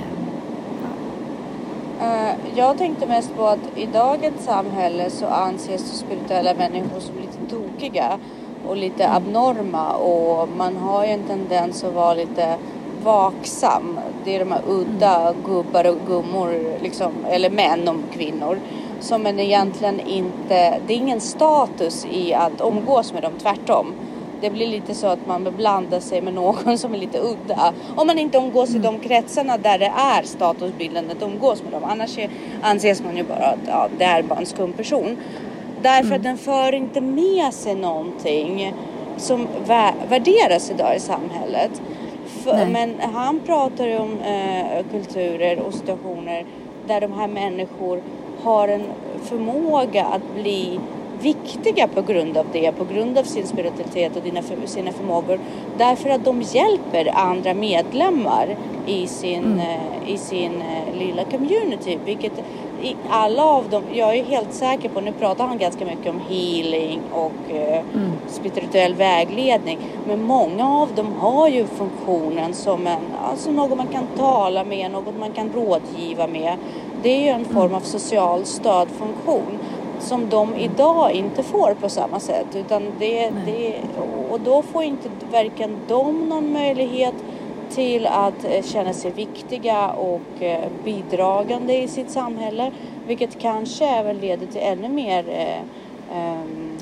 uh, 2.07 2.35
jag 2.55 2.77
tänkte 2.77 3.05
mest 3.05 3.35
på 3.35 3.47
att 3.47 3.59
i 3.75 3.85
dagens 3.85 4.45
samhälle 4.45 5.09
så 5.09 5.25
anses 5.25 5.97
spirituella 5.97 6.53
människor 6.53 6.99
som 6.99 7.15
lite 7.15 7.55
tokiga 7.55 8.19
och 8.67 8.77
lite 8.77 9.09
abnorma 9.09 9.93
och 9.93 10.49
man 10.49 10.77
har 10.77 11.05
ju 11.05 11.11
en 11.11 11.23
tendens 11.23 11.83
att 11.83 11.93
vara 11.93 12.13
lite 12.13 12.57
vaksam. 13.03 13.99
Det 14.25 14.35
är 14.35 14.39
de 14.39 14.51
här 14.51 14.61
udda 14.67 15.33
gubbar 15.45 15.87
och 15.87 15.97
gummor, 16.07 16.79
liksom, 16.81 17.11
eller 17.29 17.49
män 17.49 17.87
och 17.87 18.13
kvinnor. 18.13 18.59
Som 18.99 19.25
en 19.25 19.39
egentligen 19.39 19.99
inte, 19.99 20.79
det 20.87 20.93
är 20.93 20.97
ingen 20.97 21.21
status 21.21 22.05
i 22.11 22.33
att 22.33 22.61
umgås 22.61 23.13
med 23.13 23.23
dem, 23.23 23.33
tvärtom. 23.41 23.93
Det 24.43 24.49
blir 24.49 24.67
lite 24.67 24.95
så 24.95 25.07
att 25.07 25.27
man 25.27 25.53
blandar 25.57 25.99
sig 25.99 26.21
med 26.21 26.33
någon 26.33 26.77
som 26.77 26.93
är 26.93 26.97
lite 26.97 27.19
udda. 27.19 27.73
Om 27.95 28.07
man 28.07 28.19
inte 28.19 28.37
umgås 28.37 28.69
mm. 28.69 28.81
i 28.81 28.85
de 28.85 28.99
kretsarna 28.99 29.57
där 29.57 29.79
det 29.79 29.91
är 29.95 30.23
statusbildande 30.23 31.11
att 31.11 31.21
umgås 31.21 31.63
med 31.63 31.71
dem. 31.71 31.83
Annars 31.83 32.17
är, 32.17 32.29
anses 32.61 33.03
man 33.03 33.17
ju 33.17 33.23
bara 33.23 33.45
att 33.45 33.59
ja, 33.67 33.87
det 33.97 34.03
är 34.03 34.23
bara 34.23 34.39
en 34.39 34.45
skum 34.45 34.73
person. 34.73 35.17
Därför 35.81 36.05
mm. 36.05 36.15
att 36.15 36.23
den 36.23 36.37
för 36.37 36.75
inte 36.75 37.01
med 37.01 37.53
sig 37.53 37.75
någonting 37.75 38.73
som 39.17 39.47
värderas 40.09 40.71
idag 40.71 40.95
i 40.95 40.99
samhället. 40.99 41.81
För, 42.25 42.65
men 42.65 42.99
han 43.13 43.39
pratar 43.39 43.87
ju 43.87 43.97
om 43.97 44.19
eh, 44.19 44.85
kulturer 44.91 45.59
och 45.59 45.73
situationer 45.73 46.45
där 46.87 47.01
de 47.01 47.13
här 47.13 47.27
människor 47.27 48.01
har 48.43 48.67
en 48.67 48.83
förmåga 49.23 50.05
att 50.05 50.35
bli 50.35 50.79
viktiga 51.21 51.87
på 51.87 52.01
grund 52.01 52.37
av 52.37 52.45
det, 52.51 52.71
på 52.71 52.85
grund 52.85 53.17
av 53.17 53.23
sin 53.23 53.47
spiritualitet 53.47 54.15
och 54.15 54.23
dina, 54.23 54.41
sina 54.65 54.91
förmågor. 54.91 55.39
Därför 55.77 56.09
att 56.09 56.25
de 56.25 56.41
hjälper 56.41 57.11
andra 57.15 57.53
medlemmar 57.53 58.57
i 58.85 59.07
sin, 59.07 59.43
mm. 59.43 59.59
Eh, 59.59 60.13
i 60.13 60.17
sin 60.17 60.61
eh, 60.61 60.97
lilla 60.99 61.23
community. 61.23 61.97
Vilket 62.05 62.33
i 62.83 62.95
alla 63.09 63.43
av 63.43 63.69
dem, 63.69 63.83
jag 63.93 64.15
är 64.15 64.23
helt 64.23 64.53
säker 64.53 64.89
på, 64.89 65.01
nu 65.01 65.11
pratar 65.11 65.47
han 65.47 65.57
ganska 65.57 65.85
mycket 65.85 66.09
om 66.09 66.21
healing 66.29 67.01
och 67.11 67.55
eh, 67.55 67.83
mm. 67.93 68.11
spirituell 68.27 68.93
vägledning. 68.93 69.79
Men 70.07 70.23
många 70.23 70.69
av 70.69 70.89
dem 70.95 71.13
har 71.19 71.47
ju 71.47 71.65
funktionen 71.65 72.53
som 72.53 72.87
en, 72.87 73.01
alltså 73.29 73.51
något 73.51 73.77
man 73.77 73.87
kan 73.87 74.07
tala 74.17 74.63
med, 74.63 74.91
något 74.91 75.19
man 75.19 75.31
kan 75.31 75.51
rådgiva 75.53 76.27
med. 76.27 76.57
Det 77.03 77.09
är 77.09 77.21
ju 77.21 77.27
en 77.27 77.45
form 77.45 77.65
mm. 77.65 77.75
av 77.75 77.81
social 77.81 78.45
stödfunktion 78.45 79.59
som 80.03 80.29
de 80.29 80.55
idag 80.55 81.11
inte 81.11 81.43
får 81.43 81.73
på 81.73 81.89
samma 81.89 82.19
sätt. 82.19 82.47
Utan 82.55 82.83
det, 82.99 83.31
det, 83.45 83.75
och 84.29 84.39
då 84.39 84.61
får 84.61 84.83
inte 84.83 85.09
varken 85.31 85.77
de 85.87 86.29
någon 86.29 86.53
möjlighet 86.53 87.15
till 87.69 88.07
att 88.07 88.45
eh, 88.45 88.63
känna 88.63 88.93
sig 88.93 89.11
viktiga 89.11 89.89
och 89.89 90.43
eh, 90.43 90.69
bidragande 90.83 91.77
i 91.77 91.87
sitt 91.87 92.11
samhälle. 92.11 92.71
Vilket 93.07 93.39
kanske 93.39 93.85
även 93.85 94.17
leder 94.17 94.47
till 94.47 94.61
ännu 94.61 94.89
mer 94.89 95.29
eh, 95.29 96.17
ehm, 96.17 96.77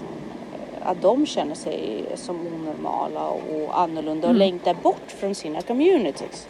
att 0.84 1.02
de 1.02 1.26
känner 1.26 1.56
sig 1.56 2.06
som 2.16 2.36
onormala 2.48 3.28
och 3.30 3.80
annorlunda 3.80 4.28
och 4.28 4.36
mm. 4.36 4.40
längtar 4.40 4.74
bort 4.74 5.12
från 5.20 5.36
sina 5.36 5.62
communities. 5.62 6.48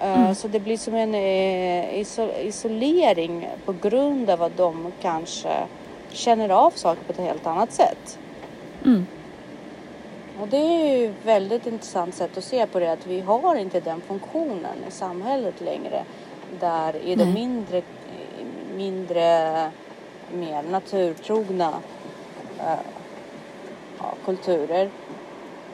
Mm. 0.00 0.34
Så 0.34 0.48
det 0.48 0.60
blir 0.60 0.76
som 0.76 0.94
en 0.94 1.14
isolering 2.46 3.48
på 3.64 3.74
grund 3.82 4.30
av 4.30 4.42
att 4.42 4.56
de 4.56 4.92
kanske 5.02 5.48
känner 6.16 6.48
av 6.48 6.70
saker 6.70 7.04
på 7.04 7.12
ett 7.12 7.18
helt 7.18 7.46
annat 7.46 7.72
sätt. 7.72 8.18
Mm. 8.84 9.06
Och 10.40 10.48
det 10.48 10.56
är 10.56 10.98
ju 10.98 11.12
väldigt 11.22 11.66
intressant 11.66 12.14
sätt 12.14 12.38
att 12.38 12.44
se 12.44 12.66
på 12.66 12.78
det 12.78 12.92
att 12.92 13.06
vi 13.06 13.20
har 13.20 13.54
inte 13.54 13.80
den 13.80 14.00
funktionen 14.00 14.84
i 14.88 14.90
samhället 14.90 15.60
längre. 15.60 16.04
Där 16.60 16.96
i 16.96 17.14
de 17.14 17.32
mindre, 17.32 17.82
mindre 18.76 19.70
mer 20.32 20.62
naturtrogna 20.62 21.74
äh, 22.58 22.78
ja, 23.98 24.14
kulturer 24.24 24.90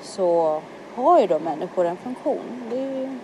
så 0.03 0.63
har 0.95 1.21
ju 1.21 1.27
de 1.27 1.43
människor 1.43 1.87
en 1.87 1.97
funktion. 1.97 2.65
Det 2.71 2.77
är 2.77 3.19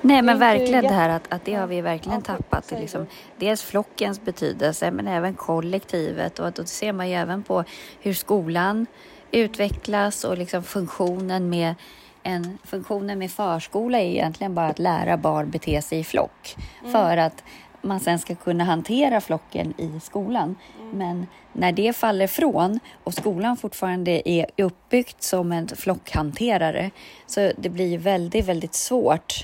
Nej 0.00 0.22
men 0.22 0.38
verkligen 0.38 0.84
det 0.84 0.94
här 0.94 1.08
att, 1.08 1.32
att 1.32 1.44
det 1.44 1.54
har 1.54 1.66
vi 1.66 1.80
verkligen 1.80 2.22
tappat. 2.22 2.70
Liksom, 2.70 3.06
dels 3.36 3.62
flockens 3.62 4.24
betydelse 4.24 4.90
men 4.90 5.08
även 5.08 5.34
kollektivet 5.34 6.38
och 6.38 6.52
då 6.52 6.64
ser 6.64 6.92
man 6.92 7.08
ju 7.08 7.14
även 7.14 7.42
på 7.42 7.64
hur 8.00 8.12
skolan 8.12 8.86
utvecklas 9.30 10.24
och 10.24 10.38
liksom 10.38 10.62
funktionen 10.62 11.48
med 11.48 11.74
en, 12.22 12.58
funktionen 12.64 13.18
med 13.18 13.30
förskola 13.30 13.98
är 13.98 14.04
egentligen 14.04 14.54
bara 14.54 14.66
att 14.66 14.78
lära 14.78 15.16
barn 15.16 15.50
bete 15.50 15.82
sig 15.82 15.98
i 15.98 16.04
flock 16.04 16.56
mm. 16.80 16.92
för 16.92 17.16
att 17.16 17.44
man 17.86 18.00
sen 18.00 18.18
ska 18.18 18.34
kunna 18.34 18.64
hantera 18.64 19.20
flocken 19.20 19.74
i 19.78 20.00
skolan. 20.00 20.56
Mm. 20.80 20.98
Men 20.98 21.26
när 21.52 21.72
det 21.72 21.92
faller 21.96 22.26
från 22.26 22.80
och 23.04 23.14
skolan 23.14 23.56
fortfarande 23.56 24.28
är 24.28 24.46
uppbyggt 24.56 25.22
som 25.22 25.52
en 25.52 25.68
flockhanterare 25.68 26.90
så 27.26 27.52
det 27.56 27.68
blir 27.68 27.98
väldigt, 27.98 28.44
väldigt 28.44 28.74
svårt 28.74 29.42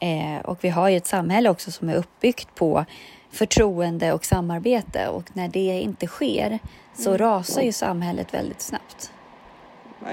Eh, 0.00 0.40
och 0.44 0.58
vi 0.60 0.68
har 0.68 0.88
ju 0.88 0.96
ett 0.96 1.06
samhälle 1.06 1.50
också 1.50 1.70
som 1.70 1.88
är 1.88 1.94
uppbyggt 1.94 2.54
på 2.54 2.84
förtroende 3.30 4.12
och 4.12 4.24
samarbete 4.24 5.08
och 5.08 5.24
när 5.32 5.48
det 5.48 5.80
inte 5.80 6.06
sker 6.06 6.58
så 6.94 7.10
mm. 7.10 7.18
rasar 7.18 7.62
ju 7.62 7.72
samhället 7.72 8.34
väldigt 8.34 8.60
snabbt. 8.60 9.12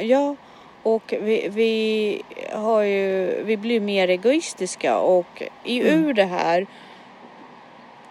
Ja, 0.01 0.35
och 0.83 1.13
vi, 1.21 1.49
vi, 1.49 2.21
har 2.53 2.81
ju, 2.81 3.43
vi 3.43 3.57
blir 3.57 3.79
mer 3.79 4.07
egoistiska 4.07 4.97
och 4.97 5.43
i, 5.63 5.81
mm. 5.81 6.05
ur 6.05 6.13
det 6.13 6.25
här 6.25 6.67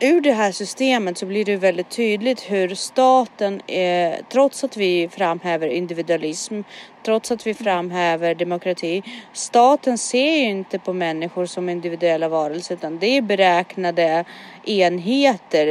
ur 0.01 0.21
det 0.21 0.33
här 0.33 0.53
systemet 0.53 1.19
så 1.19 1.27
blir 1.27 1.45
det 1.45 1.57
väldigt 1.57 1.91
tydligt 1.91 2.41
hur 2.51 2.75
staten, 2.75 3.61
är, 3.67 4.21
trots 4.29 4.65
att 4.65 4.77
vi 4.77 5.09
framhäver 5.09 5.69
individualism, 5.69 6.61
trots 7.05 7.31
att 7.31 7.47
vi 7.47 7.55
framhäver 7.55 8.35
demokrati, 8.35 9.03
staten 9.33 9.99
ser 9.99 10.37
ju 10.37 10.45
inte 10.45 10.79
på 10.79 10.93
människor 10.93 11.47
som 11.47 11.69
individuella 11.69 12.29
varelser 12.29 12.75
utan 12.75 12.99
det 12.99 13.07
är 13.07 13.23
beräknade 13.23 14.25
enheter, 14.65 15.67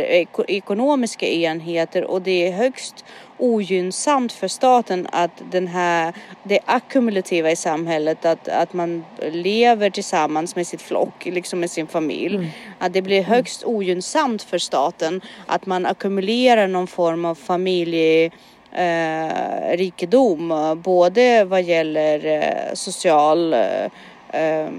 ekonomiska 0.47 1.27
enheter 1.27 2.03
och 2.03 2.21
det 2.21 2.47
är 2.47 2.51
högst 2.51 3.05
ogynnsamt 3.37 4.31
för 4.31 4.47
staten 4.47 5.07
att 5.11 5.41
den 5.51 5.67
här, 5.67 6.13
det 6.43 6.59
ackumulativa 6.65 7.51
i 7.51 7.55
samhället, 7.55 8.25
att, 8.25 8.47
att 8.47 8.73
man 8.73 9.05
lever 9.31 9.89
tillsammans 9.89 10.55
med 10.55 10.67
sitt 10.67 10.81
flock, 10.81 11.25
liksom 11.25 11.59
med 11.59 11.71
sin 11.71 11.87
familj. 11.87 12.35
Mm. 12.35 12.49
Att 12.79 12.93
det 12.93 13.01
blir 13.01 13.23
högst 13.23 13.63
ogynnsamt 13.63 14.43
för 14.43 14.57
staten 14.57 15.21
att 15.45 15.65
man 15.65 15.85
ackumulerar 15.85 16.67
någon 16.67 16.87
form 16.87 17.25
av 17.25 17.35
familje 17.35 18.31
eh, 18.71 19.77
rikedom, 19.77 20.79
både 20.83 21.43
vad 21.45 21.63
gäller 21.63 22.25
eh, 22.25 22.73
social 22.73 23.53
eh, 23.53 24.69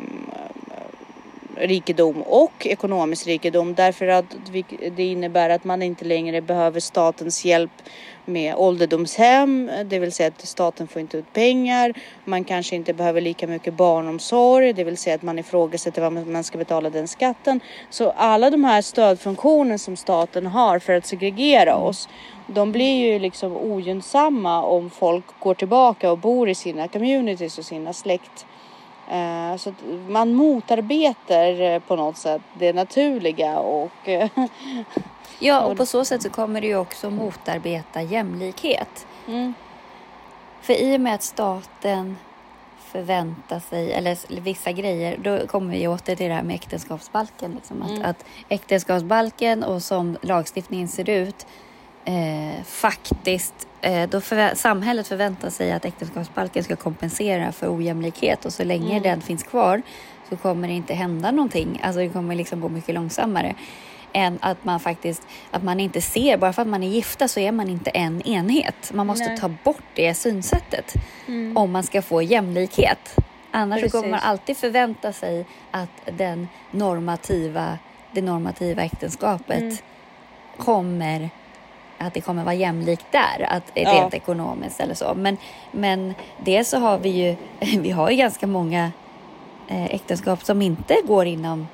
rikedom 1.57 2.23
och 2.23 2.67
ekonomisk 2.67 3.27
rikedom 3.27 3.75
därför 3.75 4.09
att 4.09 4.37
det 4.97 5.05
innebär 5.05 5.51
att 5.51 5.65
man 5.65 5.83
inte 5.83 6.05
längre 6.05 6.41
behöver 6.41 6.81
statens 6.81 7.45
hjälp 7.45 7.71
med 8.25 8.55
ålderdomshem, 8.55 9.71
det 9.85 9.99
vill 9.99 10.13
säga 10.13 10.29
att 10.29 10.47
staten 10.47 10.89
får 10.89 11.01
inte 11.01 11.17
ut 11.17 11.33
pengar. 11.33 11.93
Man 12.25 12.45
kanske 12.45 12.77
inte 12.77 12.95
behöver 12.95 13.21
lika 13.21 13.47
mycket 13.47 13.75
barnomsorg, 13.75 14.73
det 14.73 14.85
vill 14.85 14.97
säga 14.97 15.17
att 15.17 15.23
man 15.23 15.39
ifrågasätter 15.39 16.03
vad 16.03 16.27
man 16.27 16.45
ska 16.45 16.59
betala 16.59 16.91
den 16.91 17.09
skatten. 17.09 17.61
Så 17.91 18.11
alla 18.11 18.51
de 18.51 18.65
här 18.65 18.83
stödfunktioner 18.83 19.79
som 19.79 19.97
staten 19.97 20.47
har 20.47 20.79
för 20.79 20.93
att 20.93 21.07
segregera 21.07 21.77
oss, 21.77 22.09
de 22.47 22.73
blir 22.73 23.13
ju 23.13 23.19
liksom 23.19 23.57
ogynnsamma 23.57 24.63
om 24.63 24.91
folk 24.91 25.25
går 25.41 25.55
tillbaka 25.55 26.11
och 26.11 26.19
bor 26.19 26.49
i 26.49 26.55
sina 26.55 26.89
communities 26.89 27.59
och 27.59 27.65
sina 27.65 27.93
släkt 27.93 28.47
Eh, 29.09 29.57
så 29.57 29.73
man 30.09 30.35
motarbetar 30.35 31.61
eh, 31.61 31.79
på 31.79 31.97
något 31.97 32.17
sätt 32.17 32.43
det 32.59 32.73
naturliga 32.73 33.59
och 33.59 34.09
eh, 34.09 34.29
Ja, 35.39 35.61
och 35.61 35.77
på 35.77 35.87
så 35.87 36.05
sätt 36.05 36.23
så 36.23 36.31
kommer 36.31 36.61
det 36.61 36.67
ju 36.67 36.77
också 36.77 37.11
motarbeta 37.11 38.03
jämlikhet. 38.03 39.07
Mm. 39.29 39.55
För 40.63 40.73
i 40.73 40.97
och 40.97 41.01
med 41.01 41.15
att 41.15 41.23
staten 41.23 42.17
förväntar 42.79 43.61
sig, 43.61 43.93
eller 43.93 44.41
vissa 44.41 44.73
grejer, 44.73 45.19
då 45.23 45.47
kommer 45.47 45.73
vi 45.73 45.89
åter 45.89 46.17
till 46.17 46.29
det 46.29 46.35
här 46.35 46.43
med 46.43 46.55
äktenskapsbalken. 46.55 47.53
Liksom, 47.55 47.83
mm. 47.83 48.03
att, 48.03 48.07
att 48.07 48.25
äktenskapsbalken 48.49 49.65
och 49.65 49.83
som 49.83 50.17
lagstiftningen 50.23 50.89
ser 50.89 51.11
ut 51.11 51.47
eh, 52.05 52.65
faktiskt, 52.65 53.69
eh, 53.81 54.09
då 54.09 54.21
förvä 54.21 54.57
samhället 54.57 55.09
förväntar 55.09 55.51
sig 55.51 55.73
att 55.73 55.85
äktenskapsbalken 55.85 56.65
ska 56.65 56.77
kompensera 56.77 57.53
för 57.53 57.77
ojämlikhet 57.77 58.45
och 58.45 58.53
så 58.53 58.65
länge 58.65 58.91
mm. 58.91 59.03
den 59.03 59.21
finns 59.21 59.43
kvar 59.43 59.83
så 60.29 60.37
kommer 60.37 60.69
det 60.69 60.75
inte 60.75 60.95
hända 60.95 61.31
någonting. 61.31 61.81
Alltså 61.85 62.01
det 62.01 62.09
kommer 62.09 62.35
liksom 62.35 62.61
gå 62.61 62.69
mycket 62.69 62.95
långsammare 62.95 63.55
än 64.15 64.39
att 64.43 64.65
man 64.65 64.81
faktiskt, 64.81 65.23
att 65.51 65.63
man 65.63 65.81
inte 65.81 66.01
ser, 66.01 66.37
bara 66.37 66.53
för 66.53 66.63
att 66.63 66.69
man 66.69 66.83
är 66.83 66.89
gifta 66.89 67.29
så 67.29 67.41
är 67.41 67.53
man 67.53 67.69
inte 67.69 67.91
en 67.91 68.23
enhet. 68.23 68.93
Man 68.93 69.07
måste 69.07 69.27
Nej. 69.27 69.39
ta 69.39 69.49
bort 69.65 69.85
det 69.95 70.15
synsättet 70.15 70.95
mm. 71.27 71.57
om 71.57 71.73
man 71.73 71.83
ska 71.83 72.03
få 72.03 72.23
jämlikhet. 72.23 73.17
Annars 73.51 73.81
Precis. 73.81 73.93
kommer 73.93 74.09
man 74.09 74.21
alltid 74.23 74.57
förvänta 74.57 75.13
sig 75.13 75.47
att 75.71 76.17
den 76.19 76.49
normativa, 76.71 77.79
det 78.13 78.23
normativa 78.23 78.83
äktenskapet 78.83 79.63
mm. 79.63 79.77
kommer 80.57 81.31
att 81.99 82.15
det 82.15 82.21
kommer 82.21 82.45
vara 82.45 82.55
jämlikt 82.55 83.07
där, 83.11 83.47
att 83.49 83.73
ja. 83.75 83.93
rent 83.93 84.15
ekonomiskt 84.15 84.81
eller 84.81 84.95
så. 84.95 85.15
Men, 85.15 85.37
men 85.73 86.15
dels 86.45 86.69
så 86.69 86.79
har 86.79 86.99
vi 86.99 87.09
ju, 87.09 87.37
vi 87.81 87.91
har 87.91 88.11
ju 88.11 88.17
ganska 88.17 88.47
många 88.47 88.93
eh, 89.69 89.85
äktenskap 89.85 90.45
som 90.45 90.63
inte 90.63 90.97
går 91.07 91.27
inom 91.27 91.69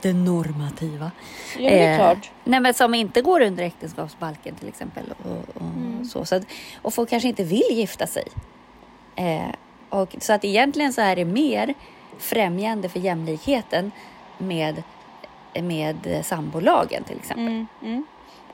det 0.00 0.12
normativa. 0.12 1.10
Ja, 1.58 1.70
det 1.70 1.84
är 1.84 1.92
eh, 1.92 1.96
klart. 1.96 2.30
Nej, 2.44 2.60
men 2.60 2.74
som 2.74 2.94
inte 2.94 3.22
går 3.22 3.40
under 3.40 3.64
äktenskapsbalken 3.64 4.54
till 4.54 4.68
exempel. 4.68 5.04
Och, 5.24 5.56
och 5.56 5.62
mm. 5.62 6.04
så, 6.04 6.24
så 6.24 6.34
att, 6.36 6.42
och 6.82 6.94
folk 6.94 7.10
kanske 7.10 7.28
inte 7.28 7.44
vill 7.44 7.70
gifta 7.70 8.06
sig. 8.06 8.24
Eh, 9.16 9.54
och, 9.88 10.16
så 10.20 10.32
att 10.32 10.44
egentligen 10.44 10.92
så 10.92 11.00
är 11.00 11.16
det 11.16 11.24
mer 11.24 11.74
främjande 12.18 12.88
för 12.88 13.00
jämlikheten 13.00 13.90
med, 14.38 14.82
med 15.54 16.22
sambolagen 16.24 17.04
till 17.04 17.16
exempel. 17.16 17.46
Mm, 17.46 17.66
mm. 17.82 18.04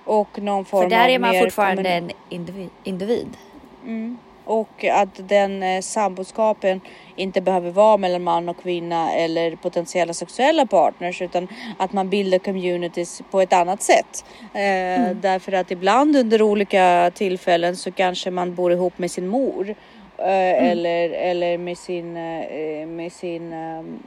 Och 0.04 0.38
någon 0.38 0.64
form 0.64 0.82
För 0.82 0.90
där 0.90 1.08
är 1.08 1.18
man 1.18 1.34
fortfarande 1.34 1.90
en 1.90 2.10
individ. 2.28 2.70
individ. 2.84 3.36
Mm. 3.84 4.18
Och 4.46 4.84
att 4.84 5.28
den 5.28 5.62
eh, 5.62 5.80
samboskapen 5.80 6.80
inte 7.16 7.40
behöver 7.40 7.70
vara 7.70 7.96
mellan 7.96 8.22
man 8.22 8.48
och 8.48 8.62
kvinna 8.62 9.12
eller 9.12 9.56
potentiella 9.56 10.12
sexuella 10.12 10.66
partners 10.66 11.22
utan 11.22 11.48
att 11.78 11.92
man 11.92 12.08
bildar 12.08 12.38
communities 12.38 13.22
på 13.30 13.40
ett 13.40 13.52
annat 13.52 13.82
sätt. 13.82 14.24
Eh, 14.54 14.60
mm. 14.60 15.20
Därför 15.20 15.52
att 15.52 15.70
ibland 15.70 16.16
under 16.16 16.42
olika 16.42 17.12
tillfällen 17.14 17.76
så 17.76 17.92
kanske 17.92 18.30
man 18.30 18.54
bor 18.54 18.72
ihop 18.72 18.98
med 18.98 19.10
sin 19.10 19.28
mor 19.28 19.74
eh, 20.18 20.26
mm. 20.26 20.64
eller, 20.64 21.10
eller 21.10 21.58
med 21.58 21.78
sin, 21.78 22.16
eh, 22.16 22.86
med 22.86 23.12
sin 23.12 23.52
um, 23.52 23.98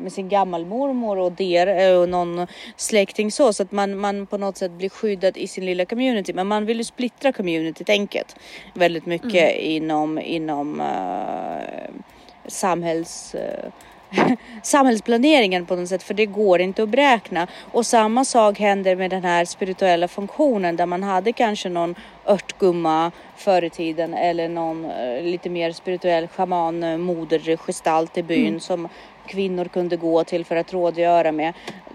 med 0.00 0.12
sin 0.12 0.28
gammalmormor 0.28 1.18
och, 1.18 1.32
der, 1.32 1.98
och 1.98 2.08
någon 2.08 2.46
släkting 2.76 3.32
så, 3.32 3.52
så 3.52 3.62
att 3.62 3.72
man, 3.72 3.98
man 3.98 4.26
på 4.26 4.38
något 4.38 4.56
sätt 4.56 4.72
blir 4.72 4.88
skyddad 4.88 5.36
i 5.36 5.46
sin 5.46 5.64
lilla 5.64 5.84
community. 5.84 6.32
Men 6.32 6.46
man 6.46 6.66
vill 6.66 6.78
ju 6.78 6.84
splittra 6.84 7.32
communityt 7.32 7.88
enkelt 7.90 8.36
väldigt 8.74 9.06
mycket 9.06 9.54
mm. 9.54 9.60
inom, 9.60 10.18
inom 10.18 10.80
uh, 10.80 12.00
samhälls... 12.46 13.34
Uh, 13.34 13.70
samhällsplaneringen 14.62 15.66
på 15.66 15.76
något 15.76 15.88
sätt 15.88 16.02
för 16.02 16.14
det 16.14 16.26
går 16.26 16.60
inte 16.60 16.82
att 16.82 16.88
beräkna. 16.88 17.46
Och 17.72 17.86
samma 17.86 18.24
sak 18.24 18.58
händer 18.58 18.96
med 18.96 19.10
den 19.10 19.24
här 19.24 19.44
spirituella 19.44 20.08
funktionen 20.08 20.76
där 20.76 20.86
man 20.86 21.02
hade 21.02 21.32
kanske 21.32 21.68
någon 21.68 21.94
örtgumma 22.26 23.12
förr 23.36 23.64
i 23.64 23.70
tiden 23.70 24.14
eller 24.14 24.48
någon 24.48 24.88
lite 25.22 25.50
mer 25.50 25.72
spirituell 25.72 26.28
shaman, 26.28 27.00
modergestalt 27.00 28.18
i 28.18 28.22
byn 28.22 28.48
mm. 28.48 28.60
som 28.60 28.88
kvinnor 29.30 29.64
kunde 29.64 29.96
gå 29.96 30.24
till 30.24 30.44
för 30.44 30.56
att 30.56 30.72
rådgöra 30.72 31.32
med. 31.32 31.52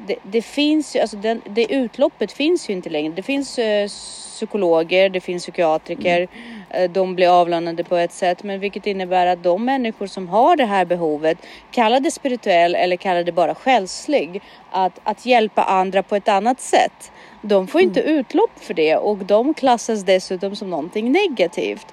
Det, 0.08 0.16
det 0.24 0.42
finns 0.42 0.96
ju, 0.96 1.00
alltså 1.00 1.18
den, 1.18 1.42
det 1.46 1.74
utloppet 1.74 2.32
finns 2.32 2.70
ju 2.70 2.74
inte 2.74 2.90
längre. 2.90 3.14
Det 3.16 3.24
finns 3.24 3.60
eh, 3.60 3.88
psykologer, 4.36 5.10
det 5.10 5.22
finns 5.22 5.44
psykiatriker, 5.44 6.18
mm. 6.18 6.64
eh, 6.70 6.92
de 6.92 7.16
blir 7.16 7.42
avlönade 7.42 7.84
på 7.84 7.96
ett 7.96 8.12
sätt, 8.12 8.44
men 8.44 8.60
vilket 8.60 8.86
innebär 8.88 9.28
att 9.28 9.44
de 9.44 9.66
människor 9.66 10.08
som 10.08 10.28
har 10.28 10.56
det 10.56 10.66
här 10.66 10.86
behovet, 10.86 11.38
kalla 11.72 12.00
det 12.00 12.12
spirituell 12.12 12.76
eller 12.76 12.96
kalla 12.98 13.24
det 13.24 13.32
bara 13.32 13.56
själslig, 13.56 14.42
att, 14.72 15.00
att 15.04 15.26
hjälpa 15.26 15.64
andra 15.64 16.04
på 16.04 16.16
ett 16.16 16.28
annat 16.28 16.62
sätt. 16.62 17.12
De 17.42 17.68
får 17.68 17.82
inte 17.82 18.02
mm. 18.02 18.16
utlopp 18.16 18.52
för 18.56 18.74
det 18.74 18.96
och 18.96 19.18
de 19.18 19.54
klassas 19.54 20.04
dessutom 20.04 20.56
som 20.56 20.70
någonting 20.70 21.12
negativt. 21.12 21.88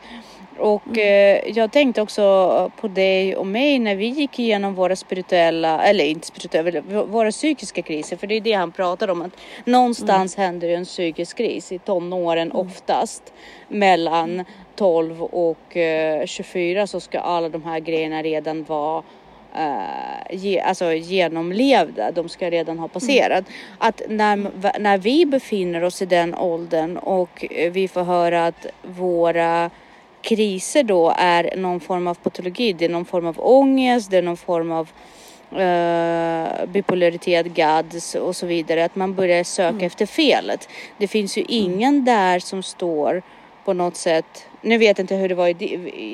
Och 0.63 0.87
mm. 0.87 0.99
eh, 0.99 1.57
jag 1.57 1.73
tänkte 1.73 2.03
också 2.03 2.71
på 2.81 2.89
dig 2.89 3.37
och 3.37 3.47
mig 3.47 3.79
när 3.79 3.97
vi 3.97 4.07
gick 4.07 4.39
igenom 4.39 4.75
våra 4.75 4.97
spirituella, 4.97 5.85
eller 5.85 6.05
inte 6.05 6.27
spirituella, 6.27 6.81
våra 7.05 7.31
psykiska 7.31 7.83
kriser. 7.83 8.17
För 8.17 8.27
det 8.27 8.35
är 8.35 8.41
det 8.41 8.53
han 8.53 8.73
pratar 8.73 9.09
om, 9.09 9.23
att 9.23 9.33
någonstans 9.65 10.37
mm. 10.37 10.47
händer 10.47 10.69
en 10.69 10.85
psykisk 10.85 11.37
kris 11.37 11.73
i 11.73 11.79
tonåren 11.79 12.51
mm. 12.51 12.57
oftast. 12.57 13.33
Mellan 13.69 14.45
12 14.77 15.23
och 15.23 15.77
eh, 15.77 16.27
24 16.27 16.87
så 16.87 17.01
ska 17.01 17.21
alla 17.21 17.49
de 17.49 17.65
här 17.65 17.81
grejerna 17.81 18.23
redan 18.23 18.65
vara 18.65 19.03
Uh, 19.57 20.37
ge, 20.37 20.61
alltså 20.61 20.93
genomlevda, 20.93 22.11
de 22.11 22.29
ska 22.29 22.51
redan 22.51 22.79
ha 22.79 22.89
passerat. 22.89 23.45
Mm. 23.49 23.79
Att 23.79 24.03
när, 24.09 24.37
när 24.79 24.99
vi 24.99 25.27
befinner 25.27 25.85
oss 25.85 26.03
i 26.03 26.07
den 26.07 26.35
åldern 26.35 26.97
och 26.97 27.45
vi 27.71 27.89
får 27.89 28.03
höra 28.03 28.47
att 28.47 28.67
våra 28.83 29.71
kriser 30.23 30.83
då 30.83 31.15
är 31.17 31.57
någon 31.57 31.81
form 31.81 32.07
av 32.07 32.15
patologi. 32.15 32.73
Det 32.73 32.85
är 32.85 32.89
någon 32.89 33.05
form 33.05 33.27
av 33.27 33.41
ångest, 33.41 34.11
det 34.11 34.19
är 34.19 34.23
någon 34.23 34.37
form 34.37 34.73
av 34.73 34.89
uh, 35.53 36.67
bipolaritet, 36.67 37.47
GADS 37.47 38.15
och 38.15 38.37
så 38.37 38.47
vidare. 38.47 38.85
Att 38.85 38.97
man 38.97 39.15
börjar 39.15 39.45
söka 39.45 39.69
mm. 39.69 39.87
efter 39.87 40.07
felet. 40.07 40.69
Det 40.99 41.09
finns 41.09 41.39
ju 41.39 41.45
ingen 41.49 41.95
mm. 41.95 42.05
där 42.05 42.39
som 42.39 42.63
står 42.63 43.23
på 43.65 43.73
något 43.73 43.97
sätt 43.97 44.47
nu 44.63 44.79
vet 44.79 44.99
jag 44.99 45.05
inte 45.05 45.15
hur 45.15 45.29
det 45.29 45.35
var 45.35 45.49
i, 45.49 45.65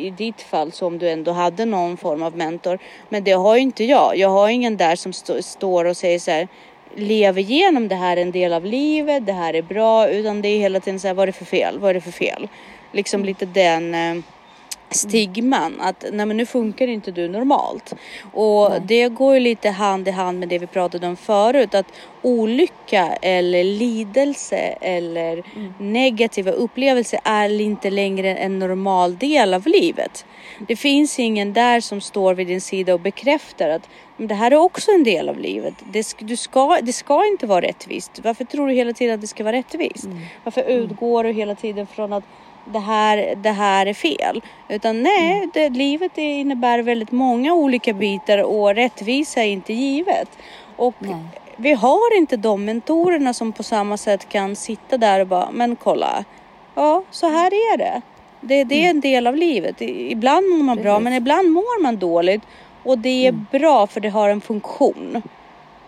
i 0.07 0.11
ditt 0.11 0.42
fall, 0.42 0.73
så 0.73 0.87
om 0.87 0.99
du 0.99 1.11
ändå 1.11 1.33
hade 1.33 1.64
någon 1.64 1.97
form 1.97 2.23
av 2.23 2.37
mentor. 2.37 2.79
Men 3.09 3.25
det 3.25 3.33
har 3.33 3.57
ju 3.57 3.62
inte 3.62 3.85
jag. 3.85 4.16
Jag 4.16 4.29
har 4.29 4.49
ingen 4.49 4.77
där 4.77 4.97
som 4.97 5.11
st 5.11 5.42
står 5.42 5.85
och 5.85 5.97
säger 5.97 6.18
så 6.18 6.31
här, 6.31 6.49
lev 6.94 7.38
igenom 7.38 7.88
det 7.88 7.94
här 7.94 8.16
är 8.16 8.23
en 8.23 8.31
del 8.31 8.53
av 8.53 8.64
livet, 8.64 9.27
det 9.27 9.33
här 9.33 9.55
är 9.55 9.62
bra, 9.62 10.09
utan 10.09 10.42
det 10.42 10.49
är 10.49 10.59
hela 10.59 10.81
tiden 10.81 11.01
så 11.01 11.07
här, 11.07 11.14
vad 11.14 11.23
är 11.23 11.27
det 11.27 11.33
för 11.33 11.44
fel, 11.44 11.79
vad 11.79 11.90
är 11.90 11.94
det 11.94 12.01
för 12.01 12.11
fel? 12.11 12.49
Liksom 12.98 13.24
lite 13.24 13.46
den 13.46 13.94
eh, 13.94 14.24
stigman 14.90 15.80
att 15.80 16.04
nej 16.12 16.26
men 16.26 16.37
nu 16.37 16.46
funkar 16.46 16.87
inte 16.87 17.11
du 17.11 17.28
normalt. 17.28 17.94
Och 18.32 18.70
nej. 18.70 18.80
det 18.87 19.08
går 19.08 19.34
ju 19.34 19.40
lite 19.40 19.70
hand 19.70 20.08
i 20.08 20.11
hand 20.11 20.38
med 20.38 20.48
det 20.48 20.58
vi 20.58 20.66
pratade 20.66 21.06
om 21.06 21.16
förut 21.16 21.74
att 21.74 21.87
olycka 22.22 23.18
eller 23.22 23.64
lidelse 23.64 24.56
eller 24.80 25.32
mm. 25.32 25.74
negativa 25.78 26.50
upplevelser 26.50 27.20
är 27.24 27.61
inte 27.61 27.90
längre 27.90 28.34
en 28.34 28.58
normal 28.58 29.18
del 29.18 29.54
av 29.54 29.66
livet. 29.66 30.24
Det 30.68 30.76
finns 30.76 31.18
ingen 31.18 31.52
där 31.52 31.80
som 31.80 32.00
står 32.00 32.34
vid 32.34 32.46
din 32.46 32.61
sida 32.61 32.94
och 32.94 33.00
bekräftar 33.00 33.68
att 33.68 33.88
det 34.16 34.34
här 34.34 34.50
är 34.50 34.56
också 34.56 34.90
en 34.90 35.04
del 35.04 35.28
av 35.28 35.38
livet. 35.38 35.74
Det, 35.92 36.14
du 36.18 36.37
ska, 36.37 36.78
det 36.82 36.92
ska 36.92 37.26
inte 37.26 37.46
vara 37.46 37.61
rättvist. 37.61 38.20
Varför 38.24 38.44
tror 38.44 38.68
du 38.68 38.74
hela 38.74 38.92
tiden 38.92 39.14
att 39.14 39.20
det 39.20 39.26
ska 39.26 39.44
vara 39.44 39.56
rättvist? 39.56 40.04
Mm. 40.04 40.18
Varför 40.44 40.62
utgår 40.62 41.24
du 41.24 41.32
hela 41.32 41.54
tiden 41.54 41.87
från 41.87 42.12
att 42.12 42.24
det 42.64 42.79
här, 42.79 43.35
det 43.37 43.51
här 43.51 43.87
är 43.87 43.94
fel. 43.94 44.42
Utan 44.68 45.03
nej, 45.03 45.37
mm. 45.37 45.51
det, 45.55 45.68
livet 45.68 46.18
innebär 46.18 46.79
väldigt 46.79 47.12
många 47.12 47.55
olika 47.55 47.92
bitar 47.92 48.38
och 48.38 48.75
rättvisa 48.75 49.44
är 49.44 49.49
inte 49.49 49.73
givet. 49.73 50.29
Och 50.77 50.94
nej. 50.99 51.16
vi 51.57 51.73
har 51.73 52.16
inte 52.16 52.37
de 52.37 52.64
mentorerna 52.64 53.35
som 53.35 53.53
på 53.53 53.62
samma 53.62 53.97
sätt 53.97 54.29
kan 54.29 54.57
sitta 54.57 54.97
där 54.97 55.21
och 55.21 55.27
bara, 55.27 55.51
men 55.51 55.77
kolla, 55.77 56.25
ja 56.75 57.03
så 57.11 57.29
här 57.29 57.47
är 57.47 57.77
det. 57.77 58.03
Det, 58.40 58.64
det 58.64 58.75
är 58.75 58.90
mm. 58.90 58.97
en 58.97 59.01
del 59.01 59.27
av 59.27 59.37
livet. 59.37 59.81
Ibland 59.81 60.49
mår 60.49 60.62
man 60.62 60.77
bra 60.77 61.01
men 61.01 61.12
ibland 61.12 61.51
mår 61.51 61.83
man 61.83 61.97
dåligt. 61.97 62.42
Och 62.83 62.99
det 62.99 63.27
är 63.27 63.29
mm. 63.29 63.47
bra 63.51 63.87
för 63.87 64.01
det 64.01 64.09
har 64.09 64.29
en 64.29 64.40
funktion. 64.40 65.23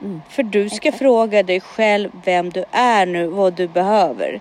Mm. 0.02 0.22
För 0.28 0.42
du 0.42 0.68
ska 0.68 0.88
Exakt. 0.88 0.98
fråga 0.98 1.42
dig 1.42 1.60
själv 1.60 2.10
vem 2.24 2.50
du 2.50 2.64
är 2.70 3.06
nu, 3.06 3.26
vad 3.26 3.52
du 3.52 3.68
behöver. 3.68 4.40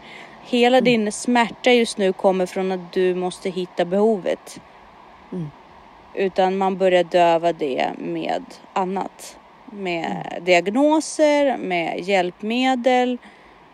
Hela 0.49 0.77
Mm. 0.77 0.83
din 0.85 1.11
smärta 1.11 1.71
just 1.71 1.97
nu 1.97 2.13
kommer 2.13 2.45
från 2.45 2.71
att 2.71 2.91
du 2.93 3.15
måste 3.15 3.49
hitta 3.49 3.85
behovet. 3.85 4.61
Mm. 5.31 5.47
Utan 6.13 6.57
man 6.57 6.77
börjar 6.77 7.03
döva 7.03 7.53
det 7.53 7.89
med 7.97 8.43
annat. 8.73 9.37
Med 9.65 10.25
Mm. 10.31 10.43
diagnoser, 10.45 11.57
med 11.57 11.99
hjälpmedel. 11.99 13.17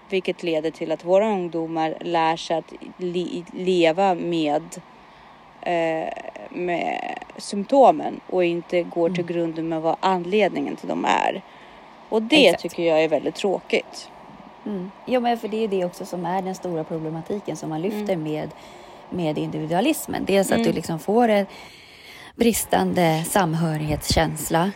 Vilket 0.10 0.44
leder 0.44 0.72
till 0.72 0.92
att 0.92 1.06
våra 1.06 1.28
ungdomar 1.30 1.96
lär 2.02 2.36
sig 2.38 2.58
att 2.58 2.74
li- 2.98 3.46
leva 3.54 4.16
med, 4.16 4.64
eh, 5.62 6.10
med 6.50 7.20
symptomen 7.38 8.20
och 8.30 8.46
inte 8.46 8.84
går 8.84 9.10
till 9.10 9.26
grunden 9.26 9.68
med 9.70 9.82
vad 9.82 9.96
anledningen 10.00 10.76
till 10.76 10.88
dem 10.88 11.06
är. 11.06 11.42
Och 12.10 12.22
det 12.22 12.36
Mm. 12.36 12.46
Exakt. 12.54 12.62
tycker 12.62 12.84
jag 12.84 13.04
är 13.04 13.08
väldigt 13.10 13.36
tråkigt. 13.36 14.10
Mm. 14.65 14.91
Jo, 15.06 15.21
men 15.21 15.38
för 15.38 15.47
det 15.47 15.63
är 15.63 15.67
det 15.67 15.86
också 15.86 16.06
som 16.06 16.25
är 16.25 16.41
den 16.41 16.56
stora 16.56 16.84
problematiken 16.84 17.56
som 17.58 17.69
man 17.69 17.82
lyfter 17.82 18.15
med, 18.15 18.49
med 19.10 19.38
individualismen. 19.38 20.25
Dels 20.25 20.47
att 20.51 20.54
Mm. 20.58 20.67
du 20.67 20.73
liksom 20.73 20.99
får 20.99 21.28
en 21.30 21.45
bristande 22.36 23.23
samhörighetskänsla 23.28 24.71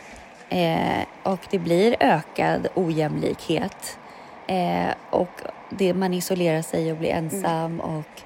eh, 0.49 1.03
och 1.23 1.39
det 1.49 1.59
blir 1.59 1.95
ökad 1.99 2.67
ojämlikhet 2.75 3.97
eh, 4.47 4.93
och 5.09 5.41
det, 5.69 5.93
man 5.93 6.13
isolerar 6.13 6.61
sig 6.61 6.91
och 6.91 6.97
blir 6.97 7.09
ensam 7.09 7.79
och 7.79 8.21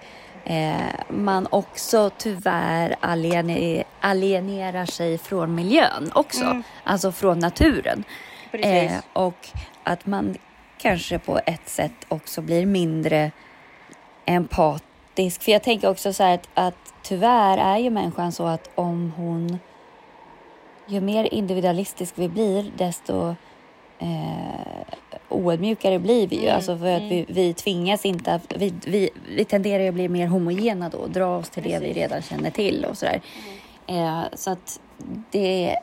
eh, 0.52 0.74
man 1.10 1.48
också 1.50 2.10
tyvärr 2.18 2.96
aliener, 3.00 3.84
alienerar 4.00 4.86
sig 4.86 5.18
från 5.18 5.56
miljön 5.56 6.12
också, 6.16 6.44
Mm. 6.46 6.64
alltså 6.84 7.12
från 7.12 7.40
naturen. 7.40 8.04
Eh, 8.52 8.92
och 9.14 9.48
att 9.84 10.06
man 10.06 10.36
kanske 10.84 11.20
på 11.20 11.40
ett 11.46 11.70
sätt 11.70 12.06
också 12.08 12.42
blir 12.42 12.66
mindre 12.66 13.32
empatisk. 14.26 15.44
För 15.44 15.52
jag 15.52 15.64
tänker 15.64 15.90
också 15.90 16.14
så 16.14 16.24
här 16.24 16.34
att, 16.34 16.50
att 16.54 16.94
tyvärr 17.04 17.58
är 17.58 17.78
ju 17.78 17.90
människan 17.90 18.32
så 18.32 18.46
att 18.46 18.70
om 18.76 19.14
hon... 19.18 19.60
Ju 20.88 21.02
mer 21.02 21.34
individualistisk 21.34 22.14
vi 22.18 22.30
blir, 22.30 22.72
desto 22.78 23.36
eh, 24.00 24.96
oödmjukare 25.30 26.00
blir 26.00 26.28
vi 26.28 26.36
ju. 26.36 26.44
Mm, 26.44 26.56
Alltså 26.56 26.78
för 26.78 26.96
att 26.96 27.02
vi, 27.02 27.26
vi 27.30 27.54
tvingas 27.54 28.06
inte... 28.06 28.34
Att, 28.34 28.54
vi, 28.56 28.74
vi, 28.86 29.10
vi 29.36 29.46
tenderar 29.46 29.88
att 29.88 29.94
bli 29.94 30.10
mer 30.10 30.28
homogena 30.28 30.90
då 30.90 30.98
och 30.98 31.10
dra 31.10 31.38
oss 31.38 31.50
till 31.50 31.64
det 31.64 31.70
vi 31.70 31.80
Precis. 31.80 31.96
redan 31.96 32.22
känner 32.22 32.50
till 32.50 32.86
och 32.86 32.98
sådär. 32.98 33.22
Eh, 33.88 34.22
så 34.34 34.52
att 34.52 34.80
det 35.32 35.78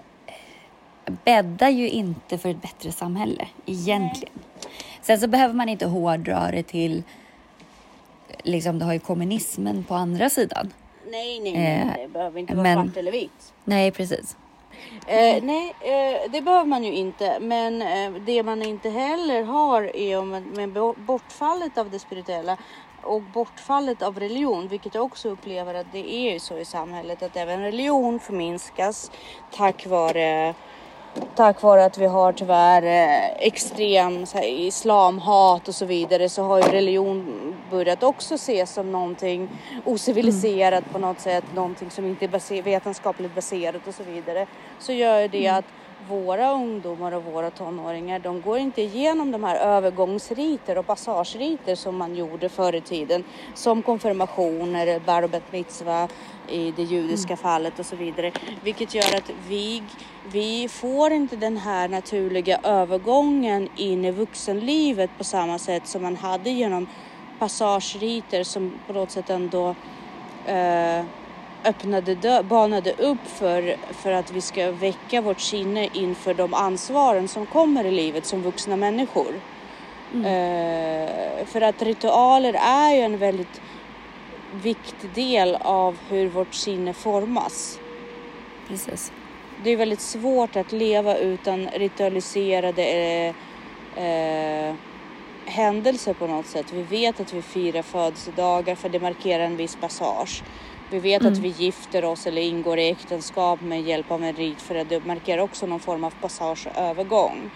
bäddar 1.24 1.68
ju 1.68 1.90
inte 1.90 2.38
för 2.38 2.48
ett 2.48 2.62
bättre 2.62 2.92
samhälle 2.92 3.48
egentligen. 3.66 4.34
Sen 5.02 5.20
så 5.20 5.26
behöver 5.28 5.54
man 5.54 5.68
inte 5.68 5.86
hårdra 5.86 6.50
det 6.50 6.62
till, 6.62 7.02
liksom 8.42 8.78
det 8.78 8.84
har 8.84 8.92
ju 8.92 8.98
kommunismen 8.98 9.84
på 9.84 9.94
andra 9.94 10.30
sidan. 10.30 10.72
nej, 11.10 11.40
nej, 11.40 11.52
eh, 11.54 11.86
nej, 11.86 11.94
det 12.02 12.08
behöver 12.12 12.40
inte 12.40 12.54
vara 12.54 12.62
men- 12.62 12.86
svart 12.88 12.96
eller 12.96 13.12
vitt. 13.12 13.52
Nej, 13.64 13.90
precis. 13.90 14.36
Eh, 15.06 15.42
nej, 15.42 15.74
eh, 15.80 16.30
det 16.32 16.42
behöver 16.42 16.64
man 16.64 16.84
ju 16.84 16.92
inte. 16.92 17.38
Men 17.40 17.82
eh, 17.82 18.22
det 18.22 18.42
man 18.42 18.62
inte 18.62 18.90
heller 18.90 19.42
har 19.42 19.96
är 19.96 20.18
om 20.18 20.28
med, 20.30 20.42
med 20.46 20.72
bo- 20.72 20.94
bortfallet 20.98 21.78
av 21.78 21.90
det 21.90 21.98
spirituella 21.98 22.56
och 23.02 23.22
bortfallet 23.22 24.02
av 24.02 24.20
religion, 24.20 24.68
vilket 24.68 24.94
jag 24.94 25.04
också 25.04 25.28
upplever 25.28 25.74
att 25.74 25.92
det 25.92 26.12
är 26.14 26.38
så 26.38 26.58
i 26.58 26.64
samhället 26.64 27.22
att 27.22 27.36
även 27.36 27.60
religion 27.62 28.20
förminskas 28.20 29.10
tack 29.56 29.86
vare 29.86 30.54
Tack 31.34 31.62
vare 31.62 31.84
att 31.84 31.98
vi 31.98 32.06
har 32.06 32.32
tyvärr 32.32 32.82
eh, 32.82 33.46
extrem 33.46 34.26
så 34.26 34.38
här, 34.38 34.48
islamhat 34.48 35.68
och 35.68 35.74
så 35.74 35.84
vidare 35.84 36.28
så 36.28 36.42
har 36.42 36.58
ju 36.58 36.64
religion 36.64 37.54
börjat 37.70 38.02
också 38.02 38.34
ses 38.34 38.72
som 38.72 38.92
någonting 38.92 39.48
ociviliserat 39.84 40.84
på 40.92 40.98
något 40.98 41.20
sätt, 41.20 41.44
någonting 41.54 41.90
som 41.90 42.04
inte 42.04 42.24
är 42.24 42.28
baser- 42.28 42.62
vetenskapligt 42.62 43.34
baserat 43.34 43.86
och 43.88 43.94
så 43.94 44.02
vidare. 44.02 44.46
Så 44.78 44.92
gör 44.92 45.28
det 45.28 45.48
att 45.48 45.64
våra 46.08 46.52
ungdomar 46.52 47.12
och 47.12 47.24
våra 47.24 47.50
tonåringar, 47.50 48.18
de 48.18 48.40
går 48.40 48.58
inte 48.58 48.82
igenom 48.82 49.30
de 49.30 49.44
här 49.44 49.56
övergångsriter 49.56 50.78
och 50.78 50.86
passageriter 50.86 51.74
som 51.74 51.96
man 51.96 52.14
gjorde 52.14 52.48
förr 52.48 52.74
i 52.74 52.80
tiden. 52.80 53.24
Som 53.54 53.82
konfirmationer, 53.82 55.00
bar 55.06 55.22
och 55.22 55.30
i 56.50 56.72
det 56.76 56.82
judiska 56.82 57.36
fallet 57.36 57.78
och 57.78 57.86
så 57.86 57.96
vidare. 57.96 58.32
Vilket 58.64 58.94
gör 58.94 59.16
att 59.16 59.30
vi, 59.48 59.82
vi 60.32 60.68
får 60.68 61.12
inte 61.12 61.36
den 61.36 61.56
här 61.56 61.88
naturliga 61.88 62.58
övergången 62.62 63.68
in 63.76 64.04
i 64.04 64.10
vuxenlivet 64.10 65.10
på 65.18 65.24
samma 65.24 65.58
sätt 65.58 65.86
som 65.86 66.02
man 66.02 66.16
hade 66.16 66.50
genom 66.50 66.86
passageriter 67.38 68.44
som 68.44 68.72
på 68.86 68.92
något 68.92 69.10
sätt 69.10 69.30
ändå 69.30 69.74
eh, 70.44 71.04
öppnade 71.64 72.14
dö- 72.14 72.42
banade 72.42 72.92
upp 72.92 73.26
för, 73.26 73.76
för 73.92 74.12
att 74.12 74.30
vi 74.30 74.40
ska 74.40 74.72
väcka 74.72 75.20
vårt 75.20 75.40
sinne 75.40 75.88
inför 75.92 76.34
de 76.34 76.54
ansvaren 76.54 77.28
som 77.28 77.46
kommer 77.46 77.84
i 77.84 77.90
livet 77.90 78.26
som 78.26 78.42
vuxna 78.42 78.76
människor. 78.76 79.40
Eh, 80.12 81.46
för 81.46 81.60
att 81.60 81.82
ritualer 81.82 82.54
är 82.54 82.94
ju 82.94 83.00
en 83.00 83.18
väldigt 83.18 83.60
viktig 84.62 85.10
del 85.14 85.56
av 85.60 85.96
hur 86.08 86.28
vårt 86.28 86.54
sinne 86.54 86.92
formas. 86.92 87.78
precis. 88.68 89.12
Det 89.64 89.70
är 89.70 89.76
väldigt 89.76 90.00
svårt 90.00 90.56
att 90.56 90.72
leva 90.72 91.16
utan 91.16 91.66
ritualiserade 91.66 92.82
eh, 92.82 93.34
eh, 94.04 94.74
händelser 95.44 96.14
på 96.14 96.26
något 96.26 96.46
sätt. 96.46 96.72
Vi 96.72 96.82
vet 96.82 97.20
att 97.20 97.32
vi 97.32 97.42
firar 97.42 97.82
födelsedagar 97.82 98.74
för 98.74 98.88
det 98.88 99.00
markerar 99.00 99.44
en 99.44 99.56
viss 99.56 99.76
passage. 99.76 100.42
Vi 100.90 100.98
vet 100.98 101.24
att 101.24 101.38
vi 101.38 101.48
gifter 101.48 102.04
oss 102.04 102.26
eller 102.26 102.42
ingår 102.42 102.78
i 102.78 102.90
äktenskap 102.90 103.60
med 103.60 103.82
hjälp 103.82 104.10
av 104.10 104.24
en 104.24 104.36
rit 104.36 104.62
för 104.62 104.74
att 104.74 104.88
det 104.88 105.06
markerar 105.06 105.42
också 105.42 105.66
någon 105.66 105.80
form 105.80 106.04
av 106.04 106.10
passage 106.10 106.66
och 106.66 106.82
övergång. 106.82 107.50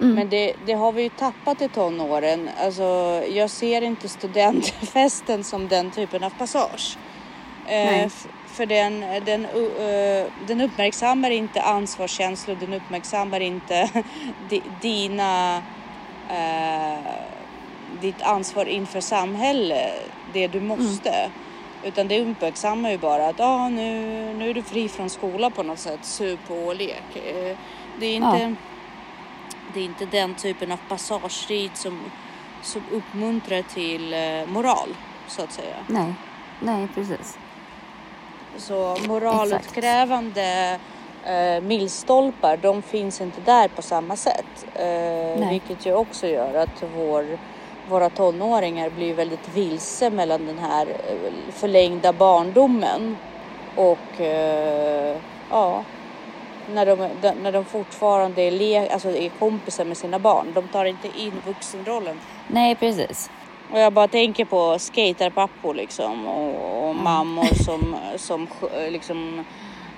Mm. 0.00 0.14
Men 0.14 0.28
det, 0.28 0.54
det 0.66 0.72
har 0.72 0.92
vi 0.92 1.02
ju 1.02 1.08
tappat 1.08 1.62
i 1.62 1.68
tonåren. 1.68 2.50
Alltså, 2.64 2.82
jag 3.28 3.50
ser 3.50 3.82
inte 3.82 4.08
studentfesten 4.08 5.44
som 5.44 5.68
den 5.68 5.90
typen 5.90 6.24
av 6.24 6.30
passage. 6.30 6.98
Eh, 7.66 8.08
för 8.46 8.66
den, 8.66 9.00
den, 9.24 9.44
uh, 9.44 10.26
den 10.46 10.60
uppmärksammar 10.60 11.30
inte 11.30 11.62
ansvarskänslor, 11.62 12.56
den 12.60 12.74
uppmärksammar 12.74 13.40
inte 13.40 13.90
di, 14.48 14.62
dina, 14.80 15.56
eh, 16.28 16.98
ditt 18.00 18.22
ansvar 18.22 18.64
inför 18.64 19.00
samhället, 19.00 19.92
det 20.32 20.48
du 20.48 20.60
måste. 20.60 21.30
Utan 21.84 22.08
det 22.08 22.20
uppmärksammar 22.20 22.90
ju 22.90 22.98
bara 22.98 23.28
att 23.28 23.40
ah, 23.40 23.68
nu, 23.68 24.34
nu 24.34 24.50
är 24.50 24.54
du 24.54 24.62
fri 24.62 24.88
från 24.88 25.10
skola 25.10 25.50
på 25.50 25.62
något 25.62 25.78
sätt, 25.78 26.04
sup 26.04 26.50
och 26.50 26.76
lek. 26.76 27.16
Eh, 27.16 27.56
det 27.98 28.06
är 28.06 28.14
inte... 28.14 28.38
Ja. 28.38 28.69
Det 29.74 29.80
är 29.80 29.84
inte 29.84 30.06
den 30.06 30.34
typen 30.34 30.72
av 30.72 30.78
passagerid 30.88 31.70
som, 31.74 32.00
som 32.62 32.82
uppmuntrar 32.92 33.62
till 33.62 34.14
eh, 34.14 34.52
moral, 34.52 34.96
så 35.28 35.42
att 35.42 35.52
säga. 35.52 35.76
Nej, 35.86 36.14
nej 36.60 36.88
precis. 36.94 37.38
Så 38.56 38.96
moralutkrävande 39.08 40.78
eh, 41.24 41.62
milstolpar, 41.62 42.56
de 42.56 42.82
finns 42.82 43.20
inte 43.20 43.40
där 43.40 43.68
på 43.68 43.82
samma 43.82 44.16
sätt. 44.16 44.66
Eh, 44.74 45.48
vilket 45.50 45.86
ju 45.86 45.94
också 45.94 46.26
gör 46.26 46.54
att 46.54 46.82
vår, 46.96 47.38
våra 47.88 48.10
tonåringar 48.10 48.90
blir 48.90 49.14
väldigt 49.14 49.48
vilse 49.54 50.10
mellan 50.10 50.46
den 50.46 50.58
här 50.58 50.86
eh, 50.86 51.52
förlängda 51.52 52.12
barndomen 52.12 53.16
och 53.76 54.20
eh, 54.20 55.16
ja, 55.50 55.84
när 56.74 56.86
de, 56.86 57.08
de, 57.20 57.30
när 57.30 57.52
de 57.52 57.64
fortfarande 57.64 58.42
är, 58.42 58.50
le, 58.50 58.88
alltså 58.88 59.08
är 59.10 59.28
kompisar 59.28 59.84
med 59.84 59.96
sina 59.96 60.18
barn. 60.18 60.46
De 60.54 60.68
tar 60.68 60.84
inte 60.84 61.08
in 61.18 61.32
vuxenrollen. 61.46 62.20
Nej, 62.48 62.74
precis. 62.74 63.30
Och 63.72 63.78
jag 63.78 63.92
bara 63.92 64.08
tänker 64.08 64.44
på 64.44 64.78
skaterpappor 64.78 65.74
liksom 65.74 66.26
och, 66.26 66.88
och 66.88 66.96
mammor 66.96 67.54
som, 67.64 67.96
som 68.16 68.46
liksom 68.90 69.44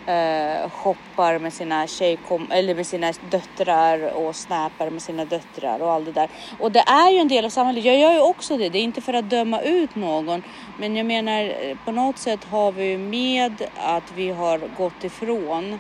eh, 0.07 0.71
shoppar 0.71 1.39
med 1.39 1.53
sina 1.53 1.87
tjejkom 1.87 2.47
eller 2.51 2.75
med 2.75 2.87
sina 2.87 3.13
döttrar 3.31 4.15
och 4.15 4.37
snappar 4.37 4.91
med 4.91 5.03
sina 5.03 5.25
döttrar 5.25 5.81
och 5.81 5.93
allt 5.93 6.05
det 6.05 6.13
där. 6.13 6.29
Och 6.59 6.73
det 6.73 6.81
är 6.81 7.11
ju 7.11 7.19
en 7.19 7.29
del 7.29 7.45
av 7.45 7.51
samhället. 7.51 7.85
Jag 7.85 7.99
gör 7.99 8.13
ju 8.13 8.21
också 8.21 8.57
det. 8.57 8.69
Det 8.69 8.79
är 8.79 8.83
inte 8.83 9.01
för 9.01 9.15
att 9.15 9.31
döma 9.31 9.61
ut 9.61 9.95
någon, 9.95 10.43
men 10.79 10.97
jag 10.97 11.07
menar 11.07 11.43
eh, 11.43 11.77
på 11.85 11.93
något 11.93 12.19
sätt 12.19 12.45
har 12.45 12.73
vi 12.73 12.85
ju 12.85 12.99
med 12.99 13.63
att 13.77 14.13
vi 14.15 14.31
har 14.31 14.61
gått 14.77 15.05
ifrån 15.05 15.79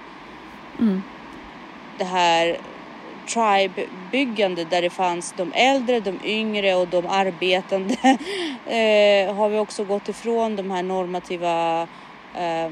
Mm. 0.78 1.02
det 1.98 2.04
här 2.04 2.58
tribe-byggande 3.26 4.64
där 4.64 4.82
det 4.82 4.90
fanns 4.90 5.34
de 5.36 5.52
äldre, 5.52 6.00
de 6.00 6.18
yngre 6.24 6.74
och 6.74 6.88
de 6.88 7.06
arbetande 7.06 7.94
eh, 8.66 9.34
har 9.34 9.48
vi 9.48 9.58
också 9.58 9.84
gått 9.84 10.08
ifrån 10.08 10.56
de 10.56 10.70
här 10.70 10.82
normativa 10.82 11.82
eh, 12.34 12.70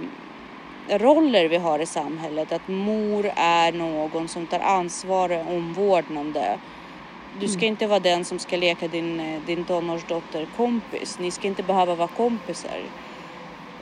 roller 0.89 1.49
vi 1.49 1.57
har 1.57 1.79
i 1.79 1.87
samhället. 1.87 2.53
Att 2.53 2.69
mor 2.69 3.33
är 3.37 3.73
någon 3.73 4.29
som 4.29 4.47
tar 4.47 4.61
ansvar 4.61 5.31
och 5.31 5.55
omvårdnande. 5.55 6.59
Du 7.41 7.49
ska 7.49 7.67
inte 7.67 7.87
vara 7.87 8.01
den 8.01 8.25
som 8.25 8.39
ska 8.39 8.57
leka 8.57 8.89
din, 8.89 9.21
eh, 9.21 9.41
din 9.47 9.65
tonårsdotter 9.65 10.47
kompis. 10.57 11.19
Ni 11.19 11.31
ska 11.31 11.49
inte 11.49 11.63
behöva 11.63 11.95
vara 11.95 12.09
kompisar. 12.09 12.81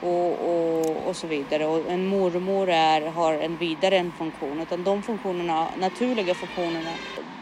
Och, 0.01 0.31
och, 0.31 1.07
och 1.07 1.15
så 1.15 1.27
vidare. 1.27 1.65
Och 1.65 1.91
en 1.91 2.05
mormor 2.05 2.69
är, 2.69 3.01
har 3.01 3.33
en 3.33 3.57
vidare 3.57 3.97
en 3.97 4.11
funktion. 4.11 4.61
Utan 4.61 4.83
de 4.83 5.03
funktionerna, 5.03 5.67
naturliga 5.79 6.33
funktionerna, 6.33 6.91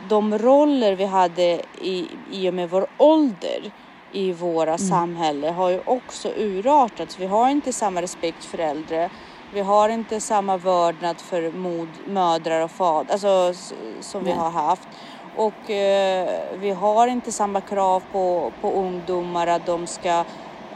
de 0.09 0.37
roller 0.37 0.95
vi 0.95 1.05
hade 1.05 1.61
i, 1.81 2.07
i 2.31 2.49
och 2.49 2.53
med 2.53 2.69
vår 2.69 2.87
ålder 2.97 3.71
i 4.11 4.31
våra 4.31 4.73
mm. 4.73 4.77
samhälle 4.77 5.51
har 5.51 5.69
ju 5.69 5.81
också 5.85 6.29
urartats. 6.37 7.19
Vi 7.19 7.25
har 7.25 7.49
inte 7.49 7.73
samma 7.73 8.01
respekt 8.01 8.45
för 8.45 8.57
äldre. 8.57 9.09
Vi 9.53 9.61
har 9.61 9.89
inte 9.89 10.21
samma 10.21 10.57
vördnad 10.57 11.21
för 11.21 11.51
mod, 11.51 11.89
mödrar 12.05 12.61
och 12.61 12.71
fadrar 12.71 13.11
alltså, 13.11 13.53
som 13.99 14.23
Nej. 14.23 14.33
vi 14.33 14.39
har 14.39 14.49
haft. 14.49 14.87
Och 15.35 15.69
eh, 15.69 16.29
vi 16.55 16.71
har 16.71 17.07
inte 17.07 17.31
samma 17.31 17.61
krav 17.61 18.03
på, 18.11 18.51
på 18.61 18.71
ungdomar 18.71 19.47
att 19.47 19.65
de 19.65 19.87
ska 19.87 20.23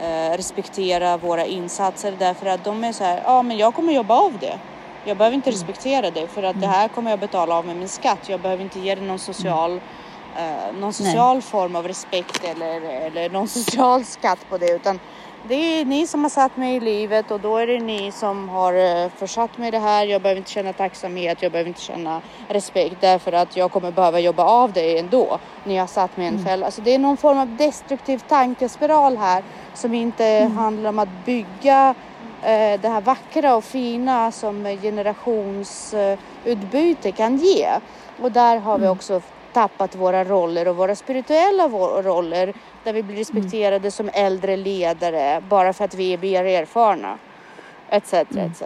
eh, 0.02 0.36
respektera 0.36 1.16
våra 1.16 1.46
insatser 1.46 2.14
därför 2.18 2.46
att 2.46 2.64
de 2.64 2.84
är 2.84 2.92
så 2.92 3.04
här, 3.04 3.22
ja 3.24 3.42
men 3.42 3.56
jag 3.56 3.74
kommer 3.74 3.92
jobba 3.92 4.14
av 4.14 4.38
det. 4.40 4.58
Jag 5.04 5.16
behöver 5.16 5.34
inte 5.34 5.50
mm. 5.50 5.60
respektera 5.60 6.10
det 6.10 6.28
för 6.28 6.42
att 6.42 6.60
det 6.60 6.66
mm. 6.66 6.70
här 6.70 6.88
kommer 6.88 7.10
jag 7.10 7.20
betala 7.20 7.54
av 7.54 7.66
med 7.66 7.76
min 7.76 7.88
skatt. 7.88 8.28
Jag 8.28 8.40
behöver 8.40 8.62
inte 8.62 8.80
ge 8.80 8.94
det 8.94 9.00
någon 9.00 9.18
social, 9.18 9.80
eh, 10.36 10.74
någon 10.80 10.92
social 10.92 11.42
form 11.42 11.76
av 11.76 11.88
respekt 11.88 12.44
eller, 12.44 12.80
eller 12.80 13.30
någon 13.30 13.48
social 13.64 14.04
skatt 14.04 14.38
på 14.50 14.58
det 14.58 14.70
utan 14.70 15.00
det 15.48 15.54
är 15.54 15.84
ni 15.84 16.06
som 16.06 16.22
har 16.22 16.30
satt 16.30 16.56
mig 16.56 16.76
i 16.76 16.80
livet 16.80 17.30
och 17.30 17.40
då 17.40 17.56
är 17.56 17.66
det 17.66 17.78
ni 17.78 18.12
som 18.12 18.48
har 18.48 18.74
eh, 18.74 19.08
försatt 19.16 19.58
mig 19.58 19.68
i 19.68 19.70
det 19.70 19.78
här. 19.78 20.06
Jag 20.06 20.22
behöver 20.22 20.38
inte 20.38 20.50
känna 20.50 20.72
tacksamhet, 20.72 21.42
jag 21.42 21.52
behöver 21.52 21.68
inte 21.68 21.80
känna 21.80 22.20
respekt 22.48 22.96
därför 23.00 23.32
att 23.32 23.56
jag 23.56 23.72
kommer 23.72 23.92
behöva 23.92 24.20
jobba 24.20 24.44
av 24.44 24.72
det 24.72 24.98
ändå. 24.98 25.38
Ni 25.64 25.76
har 25.76 25.86
satt 25.86 26.16
mig 26.16 26.24
i 26.24 26.28
en 26.28 26.34
mm. 26.34 26.46
fälla. 26.46 26.66
Alltså 26.66 26.82
det 26.82 26.94
är 26.94 26.98
någon 26.98 27.16
form 27.16 27.38
av 27.38 27.56
destruktiv 27.56 28.22
tankespiral 28.28 29.16
här 29.16 29.42
som 29.74 29.94
inte 29.94 30.26
mm. 30.26 30.56
handlar 30.56 30.90
om 30.90 30.98
att 30.98 31.24
bygga 31.24 31.94
eh, 32.42 32.80
det 32.80 32.88
här 32.88 33.00
vackra 33.00 33.54
och 33.54 33.64
fina 33.64 34.32
som 34.32 34.64
generationsutbyte 34.64 37.12
kan 37.12 37.36
ge. 37.36 37.68
Och 38.22 38.32
där 38.32 38.56
har 38.56 38.78
vi 38.78 38.84
mm. 38.84 38.96
också 38.96 39.20
tappat 39.52 39.94
våra 39.94 40.24
roller 40.24 40.68
och 40.68 40.76
våra 40.76 40.94
spirituella 40.94 41.68
roller 42.02 42.54
där 42.84 42.92
vi 42.92 43.02
blir 43.02 43.16
respekterade 43.16 43.76
mm. 43.76 43.90
som 43.90 44.10
äldre 44.12 44.56
ledare 44.56 45.42
bara 45.48 45.72
för 45.72 45.84
att 45.84 45.94
vi 45.94 46.12
är 46.12 46.18
mer 46.18 46.44
erfarna. 46.44 47.18
Etc. 47.88 48.12
Mm. 48.12 48.50
etc. 48.50 48.62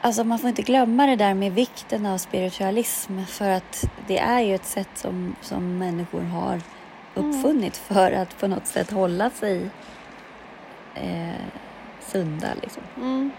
Alltså 0.00 0.24
man 0.24 0.38
får 0.38 0.48
inte 0.48 0.62
glömma 0.62 1.06
det 1.06 1.16
där 1.16 1.34
med 1.34 1.52
vikten 1.52 2.06
av 2.06 2.18
spiritualism 2.18 3.20
för 3.24 3.50
att 3.50 3.84
det 4.06 4.18
är 4.18 4.40
ju 4.40 4.54
ett 4.54 4.66
sätt 4.66 4.88
som, 4.94 5.36
som 5.40 5.78
människor 5.78 6.20
har 6.20 6.60
uppfunnit 7.14 7.80
mm. 7.90 7.94
för 7.94 8.12
att 8.12 8.40
på 8.40 8.46
något 8.46 8.66
sätt 8.66 8.90
hålla 8.90 9.30
sig 9.30 9.70
eh, 10.94 11.28
sunda. 12.00 12.48
Liksom. 12.62 12.82
Mm. 12.96 13.30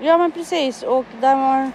Ja 0.00 0.18
men 0.18 0.30
precis 0.30 0.82
och 0.82 1.04
där 1.20 1.36
man 1.36 1.72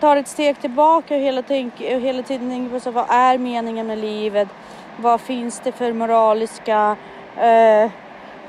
tar 0.00 0.16
ett 0.16 0.28
steg 0.28 0.60
tillbaka 0.60 1.14
och 1.14 1.20
hela, 1.20 1.42
tänk, 1.42 1.74
och 1.74 2.00
hela 2.00 2.22
tiden 2.22 2.50
tänker 2.50 2.74
på 2.74 2.80
så, 2.80 2.90
vad 2.90 3.10
är 3.10 3.38
meningen 3.38 3.86
med 3.86 3.98
livet? 3.98 4.48
Vad 4.96 5.20
finns 5.20 5.60
det 5.60 5.72
för 5.72 5.92
moraliska... 5.92 6.96
Eh, 7.36 7.90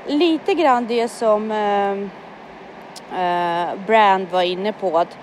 lite 0.06 0.54
grann 0.54 0.86
det 0.86 1.08
som 1.08 1.50
eh, 1.50 1.92
eh, 3.20 3.68
Brand 3.86 4.26
var 4.30 4.42
inne 4.42 4.72
på 4.72 4.98
att 4.98 5.18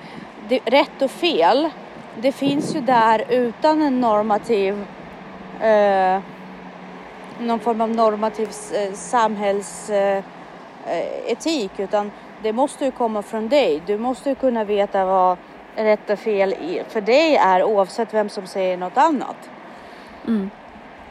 det, 0.48 0.60
rätt 0.66 1.02
och 1.02 1.12
fel, 1.12 1.70
det 2.16 2.32
finns 2.32 2.76
ju 2.76 2.82
där 2.82 3.26
utan 3.30 3.82
en 3.82 4.02
normativ 4.02 4.86
eh, 5.62 6.20
någon 7.40 7.60
form 7.60 7.82
av 7.82 7.90
normativ 7.90 8.50
eh, 8.74 8.94
samhällsetik 8.94 11.72
eh, 11.78 11.80
eh 11.80 11.84
utan 11.84 12.12
det 12.44 12.54
måste 12.54 12.86
ju 12.86 12.92
komma 12.92 13.22
från 13.22 13.50
dig. 13.50 13.82
Du 13.86 13.98
måste 13.98 14.30
ju 14.30 14.36
kunna 14.36 14.64
veta 14.64 15.06
vad 15.06 15.38
rätt 15.76 16.10
och 16.10 16.20
fel 16.20 16.56
för 16.88 17.02
dig 17.02 17.36
är 17.36 17.64
oavsett 17.64 18.14
vem 18.14 18.30
som 18.30 18.48
säger 18.48 18.78
något 18.78 18.98
annat. 18.98 19.50
Mm. 20.28 20.50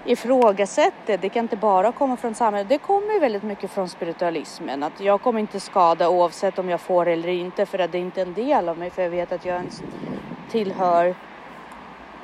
Ifrågasätt 0.04 0.94
det, 1.06 1.16
det 1.16 1.28
kan 1.28 1.44
inte 1.44 1.56
bara 1.56 1.92
komma 1.92 2.16
från 2.16 2.34
samhället. 2.34 2.68
Det 2.68 2.78
kommer 2.78 3.20
väldigt 3.20 3.42
mycket 3.42 3.70
från 3.70 3.88
spiritualismen. 3.88 4.82
Att 4.82 5.00
jag 5.00 5.22
kommer 5.22 5.40
inte 5.40 5.60
skada 5.60 6.08
oavsett 6.08 6.58
om 6.58 6.68
jag 6.68 6.80
får 6.80 7.06
eller 7.06 7.28
inte 7.28 7.66
för 7.66 7.78
att 7.78 7.92
det 7.92 7.98
är 7.98 8.02
inte 8.02 8.22
en 8.22 8.34
del 8.34 8.68
av 8.68 8.78
mig 8.78 8.90
för 8.90 9.02
jag 9.02 9.10
vet 9.10 9.32
att 9.32 9.44
jag 9.44 9.56
ens 9.56 9.82
tillhör 10.50 11.14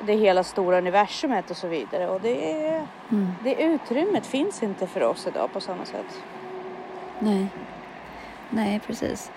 det 0.01 0.13
hela 0.13 0.43
stora 0.43 0.77
universumet 0.77 1.51
och 1.51 1.57
så 1.57 1.67
vidare. 1.67 2.09
Och 2.09 2.21
det, 2.21 2.65
är, 2.67 2.87
mm. 3.11 3.31
det 3.43 3.61
utrymmet 3.61 4.25
finns 4.25 4.63
inte 4.63 4.87
för 4.87 5.03
oss 5.03 5.27
idag 5.27 5.53
på 5.53 5.61
samma 5.61 5.85
sätt. 5.85 6.21
Nej, 7.19 7.47
Nej 8.49 8.79
precis. 8.79 9.31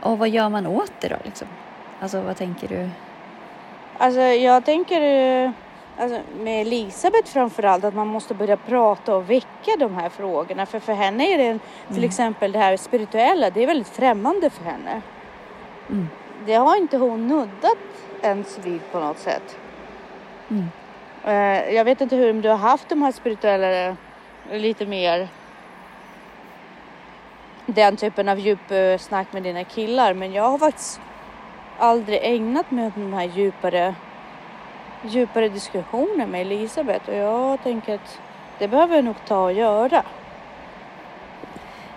Och 0.00 0.18
vad 0.18 0.28
gör 0.28 0.48
man 0.48 0.66
åt 0.66 0.92
det 1.00 1.08
då 1.08 1.16
liksom? 1.24 1.48
Alltså 2.00 2.20
vad 2.20 2.36
tänker 2.36 2.68
du? 2.68 2.88
Alltså 3.98 4.20
jag 4.20 4.64
tänker 4.64 5.00
eh, 5.02 5.50
alltså, 5.98 6.20
med 6.38 6.60
Elisabeth 6.60 7.32
framförallt 7.32 7.84
att 7.84 7.94
man 7.94 8.06
måste 8.06 8.34
börja 8.34 8.56
prata 8.56 9.16
och 9.16 9.30
väcka 9.30 9.76
de 9.78 9.94
här 9.94 10.08
frågorna. 10.08 10.66
För 10.66 10.80
för 10.80 10.92
henne 10.92 11.24
är 11.34 11.38
det 11.38 11.58
till 11.86 11.96
mm. 11.96 12.08
exempel 12.08 12.52
det 12.52 12.58
här 12.58 12.76
spirituella, 12.76 13.50
det 13.50 13.62
är 13.62 13.66
väldigt 13.66 13.88
främmande 13.88 14.50
för 14.50 14.64
henne. 14.64 15.02
Mm. 15.88 16.08
Det 16.46 16.54
har 16.54 16.76
inte 16.76 16.96
hon 16.96 17.28
nuddat 17.28 17.78
ens 18.22 18.58
vid 18.58 18.80
på 18.92 18.98
något 18.98 19.18
sätt. 19.18 19.56
Mm. 20.50 20.64
Uh, 21.26 21.74
jag 21.74 21.84
vet 21.84 22.00
inte 22.00 22.16
hur 22.16 22.32
du 22.32 22.48
har 22.48 22.56
haft 22.56 22.88
de 22.88 23.02
här 23.02 23.12
spirituella 23.12 23.96
lite 24.50 24.86
mer 24.86 25.28
den 27.66 27.96
typen 27.96 28.28
av 28.28 28.38
djupsnack 28.38 29.32
med 29.32 29.42
dina 29.42 29.64
killar 29.64 30.14
men 30.14 30.32
jag 30.32 30.42
har 30.42 30.58
faktiskt 30.58 31.00
aldrig 31.78 32.18
ägnat 32.22 32.70
mig 32.70 32.86
åt 32.86 32.94
den 32.94 33.14
här 33.14 33.24
djupare, 33.24 33.94
djupare 35.02 35.48
diskussioner 35.48 36.26
med 36.26 36.40
Elisabeth 36.40 37.08
och 37.08 37.14
jag 37.14 37.62
tänker 37.62 37.94
att 37.94 38.20
det 38.58 38.68
behöver 38.68 38.96
jag 38.96 39.04
nog 39.04 39.16
ta 39.26 39.44
och 39.44 39.52
göra. 39.52 40.02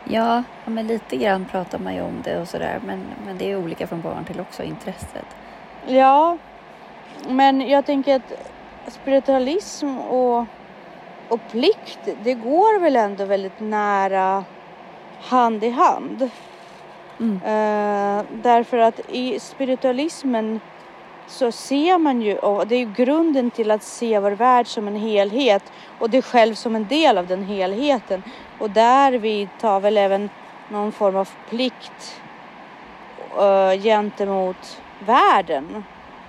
Ja, 0.03 0.43
men 0.65 0.87
lite 0.87 1.17
grann 1.17 1.45
pratar 1.45 1.79
man 1.79 1.95
ju 1.95 2.01
om 2.01 2.21
det 2.23 2.41
och 2.41 2.47
sådär 2.47 2.79
men, 2.85 3.05
men 3.25 3.37
det 3.37 3.51
är 3.51 3.55
olika 3.55 3.87
från 3.87 4.01
barn 4.01 4.25
till 4.25 4.39
också 4.39 4.63
intresset. 4.63 5.25
Ja, 5.87 6.37
men 7.27 7.69
jag 7.69 7.85
tänker 7.85 8.15
att 8.15 8.33
spiritualism 8.87 9.97
och, 9.97 10.45
och 11.29 11.39
plikt, 11.51 11.99
det 12.23 12.33
går 12.33 12.79
väl 12.79 12.95
ändå 12.95 13.25
väldigt 13.25 13.59
nära 13.59 14.43
hand 15.21 15.63
i 15.63 15.69
hand. 15.69 16.29
Mm. 17.21 17.35
Uh, 17.35 18.25
därför 18.43 18.77
att 18.77 18.99
i 19.09 19.39
spiritualismen 19.39 20.59
så 21.27 21.51
ser 21.51 21.97
man 21.97 22.21
ju, 22.21 22.37
och 22.37 22.67
det 22.67 22.75
är 22.75 22.79
ju 22.79 22.93
grunden 22.93 23.51
till 23.51 23.71
att 23.71 23.83
se 23.83 24.19
vår 24.19 24.31
värld 24.31 24.67
som 24.67 24.87
en 24.87 24.95
helhet 24.95 25.63
och 25.99 26.09
dig 26.09 26.21
själv 26.21 26.53
som 26.53 26.75
en 26.75 26.87
del 26.87 27.17
av 27.17 27.27
den 27.27 27.43
helheten. 27.43 28.23
Och 28.59 28.69
därvid 28.69 29.49
tar 29.59 29.79
väl 29.79 29.97
även 29.97 30.29
någon 30.69 30.91
form 30.91 31.15
av 31.15 31.29
plikt 31.49 32.21
uh, 33.37 33.81
gentemot 33.81 34.81
världen 35.05 35.83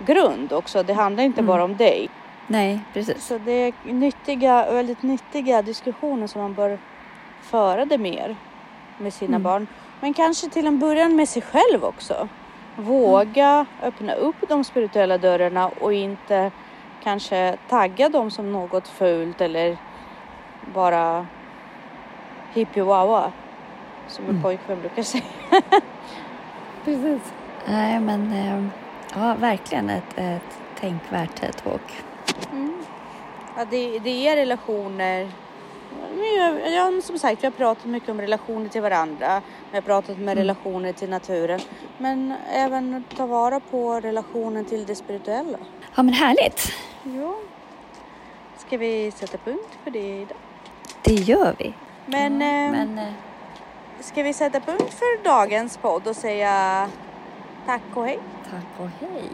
grund 0.06 0.52
också. 0.52 0.82
Det 0.82 0.92
handlar 0.92 1.24
inte 1.24 1.40
mm. 1.40 1.46
bara 1.46 1.64
om 1.64 1.76
dig. 1.76 2.08
Nej, 2.46 2.80
precis. 2.92 3.26
Så 3.26 3.38
det 3.38 3.52
är 3.52 3.72
nyttiga, 3.84 4.72
väldigt 4.72 5.02
nyttiga 5.02 5.62
diskussioner 5.62 6.26
som 6.26 6.42
man 6.42 6.54
bör 6.54 6.78
föra 7.42 7.84
det 7.84 7.98
mer 7.98 8.36
med 8.98 9.14
sina 9.14 9.36
mm. 9.36 9.42
barn. 9.42 9.66
Men 10.02 10.14
kanske 10.14 10.48
till 10.48 10.66
en 10.66 10.78
början 10.78 11.16
med 11.16 11.28
sig 11.28 11.42
själv 11.42 11.84
också. 11.84 12.28
Våga 12.76 13.48
mm. 13.48 13.66
öppna 13.82 14.14
upp 14.14 14.36
de 14.48 14.64
spirituella 14.64 15.18
dörrarna 15.18 15.68
och 15.68 15.92
inte 15.92 16.50
kanske 17.02 17.56
tagga 17.68 18.08
dem 18.08 18.30
som 18.30 18.52
något 18.52 18.88
fult 18.88 19.40
eller 19.40 19.76
bara 20.74 21.26
hippie-wawa 22.54 23.30
som 24.08 24.24
en 24.24 24.30
mm. 24.30 24.42
pojkvän 24.42 24.80
brukar 24.80 25.02
säga. 25.02 25.24
Precis. 26.84 27.32
Nej 27.66 28.00
men 28.00 28.32
eh, 28.32 28.66
ja, 29.14 29.34
verkligen 29.34 29.90
ett, 29.90 30.18
ett 30.18 30.58
tänkvärt 30.80 31.62
talk. 31.64 32.02
Mm. 32.52 32.84
Ja, 33.56 33.64
det, 33.70 33.98
det 33.98 34.28
är 34.28 34.36
relationer 34.36 35.30
ja, 36.74 37.00
som 37.02 37.18
sagt, 37.18 37.42
vi 37.42 37.46
har 37.46 37.52
pratat 37.52 37.84
mycket 37.84 38.08
om 38.08 38.20
relationer 38.20 38.68
till 38.68 38.82
varandra. 38.82 39.42
Vi 39.70 39.76
har 39.76 39.82
pratat 39.82 40.18
med 40.18 40.32
mm. 40.32 40.38
relationer 40.38 40.92
till 40.92 41.10
naturen. 41.10 41.60
Men 41.98 42.34
även 42.52 43.04
ta 43.16 43.26
vara 43.26 43.60
på 43.60 44.00
relationen 44.00 44.64
till 44.64 44.86
det 44.86 44.94
spirituella. 44.94 45.58
Ja, 45.96 46.02
men 46.02 46.14
härligt. 46.14 46.72
Ja. 47.02 47.34
Ska 48.56 48.76
vi 48.76 49.10
sätta 49.10 49.38
punkt 49.38 49.78
för 49.84 49.90
det 49.90 50.20
idag? 50.20 50.38
Det 51.02 51.14
gör 51.14 51.54
vi. 51.58 51.74
Men, 52.06 52.40
ja, 52.40 52.46
eh, 52.46 52.70
men 52.70 52.98
eh, 52.98 53.12
ska 54.00 54.22
vi 54.22 54.32
sätta 54.32 54.60
punkt 54.60 54.94
för 54.94 55.24
dagens 55.24 55.76
podd 55.76 56.06
och 56.06 56.16
säga 56.16 56.88
Tack 57.66 57.82
och 57.94 58.06
hej. 58.06 58.18
Tack 58.50 58.80
och 58.80 58.88
hej. 59.00 59.30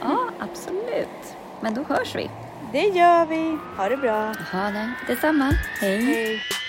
Ja, 0.00 0.18
absolut. 0.38 1.36
Men 1.60 1.74
då 1.74 1.82
hörs 1.82 2.14
vi. 2.14 2.30
Det 2.72 2.86
gör 2.86 3.26
vi. 3.26 3.58
Ha 3.76 3.88
det 3.88 3.96
bra. 3.96 4.34
Ha 4.52 4.70
det. 4.70 4.90
Detsamma. 5.06 5.54
Hej. 5.80 6.04
Hej. 6.04 6.59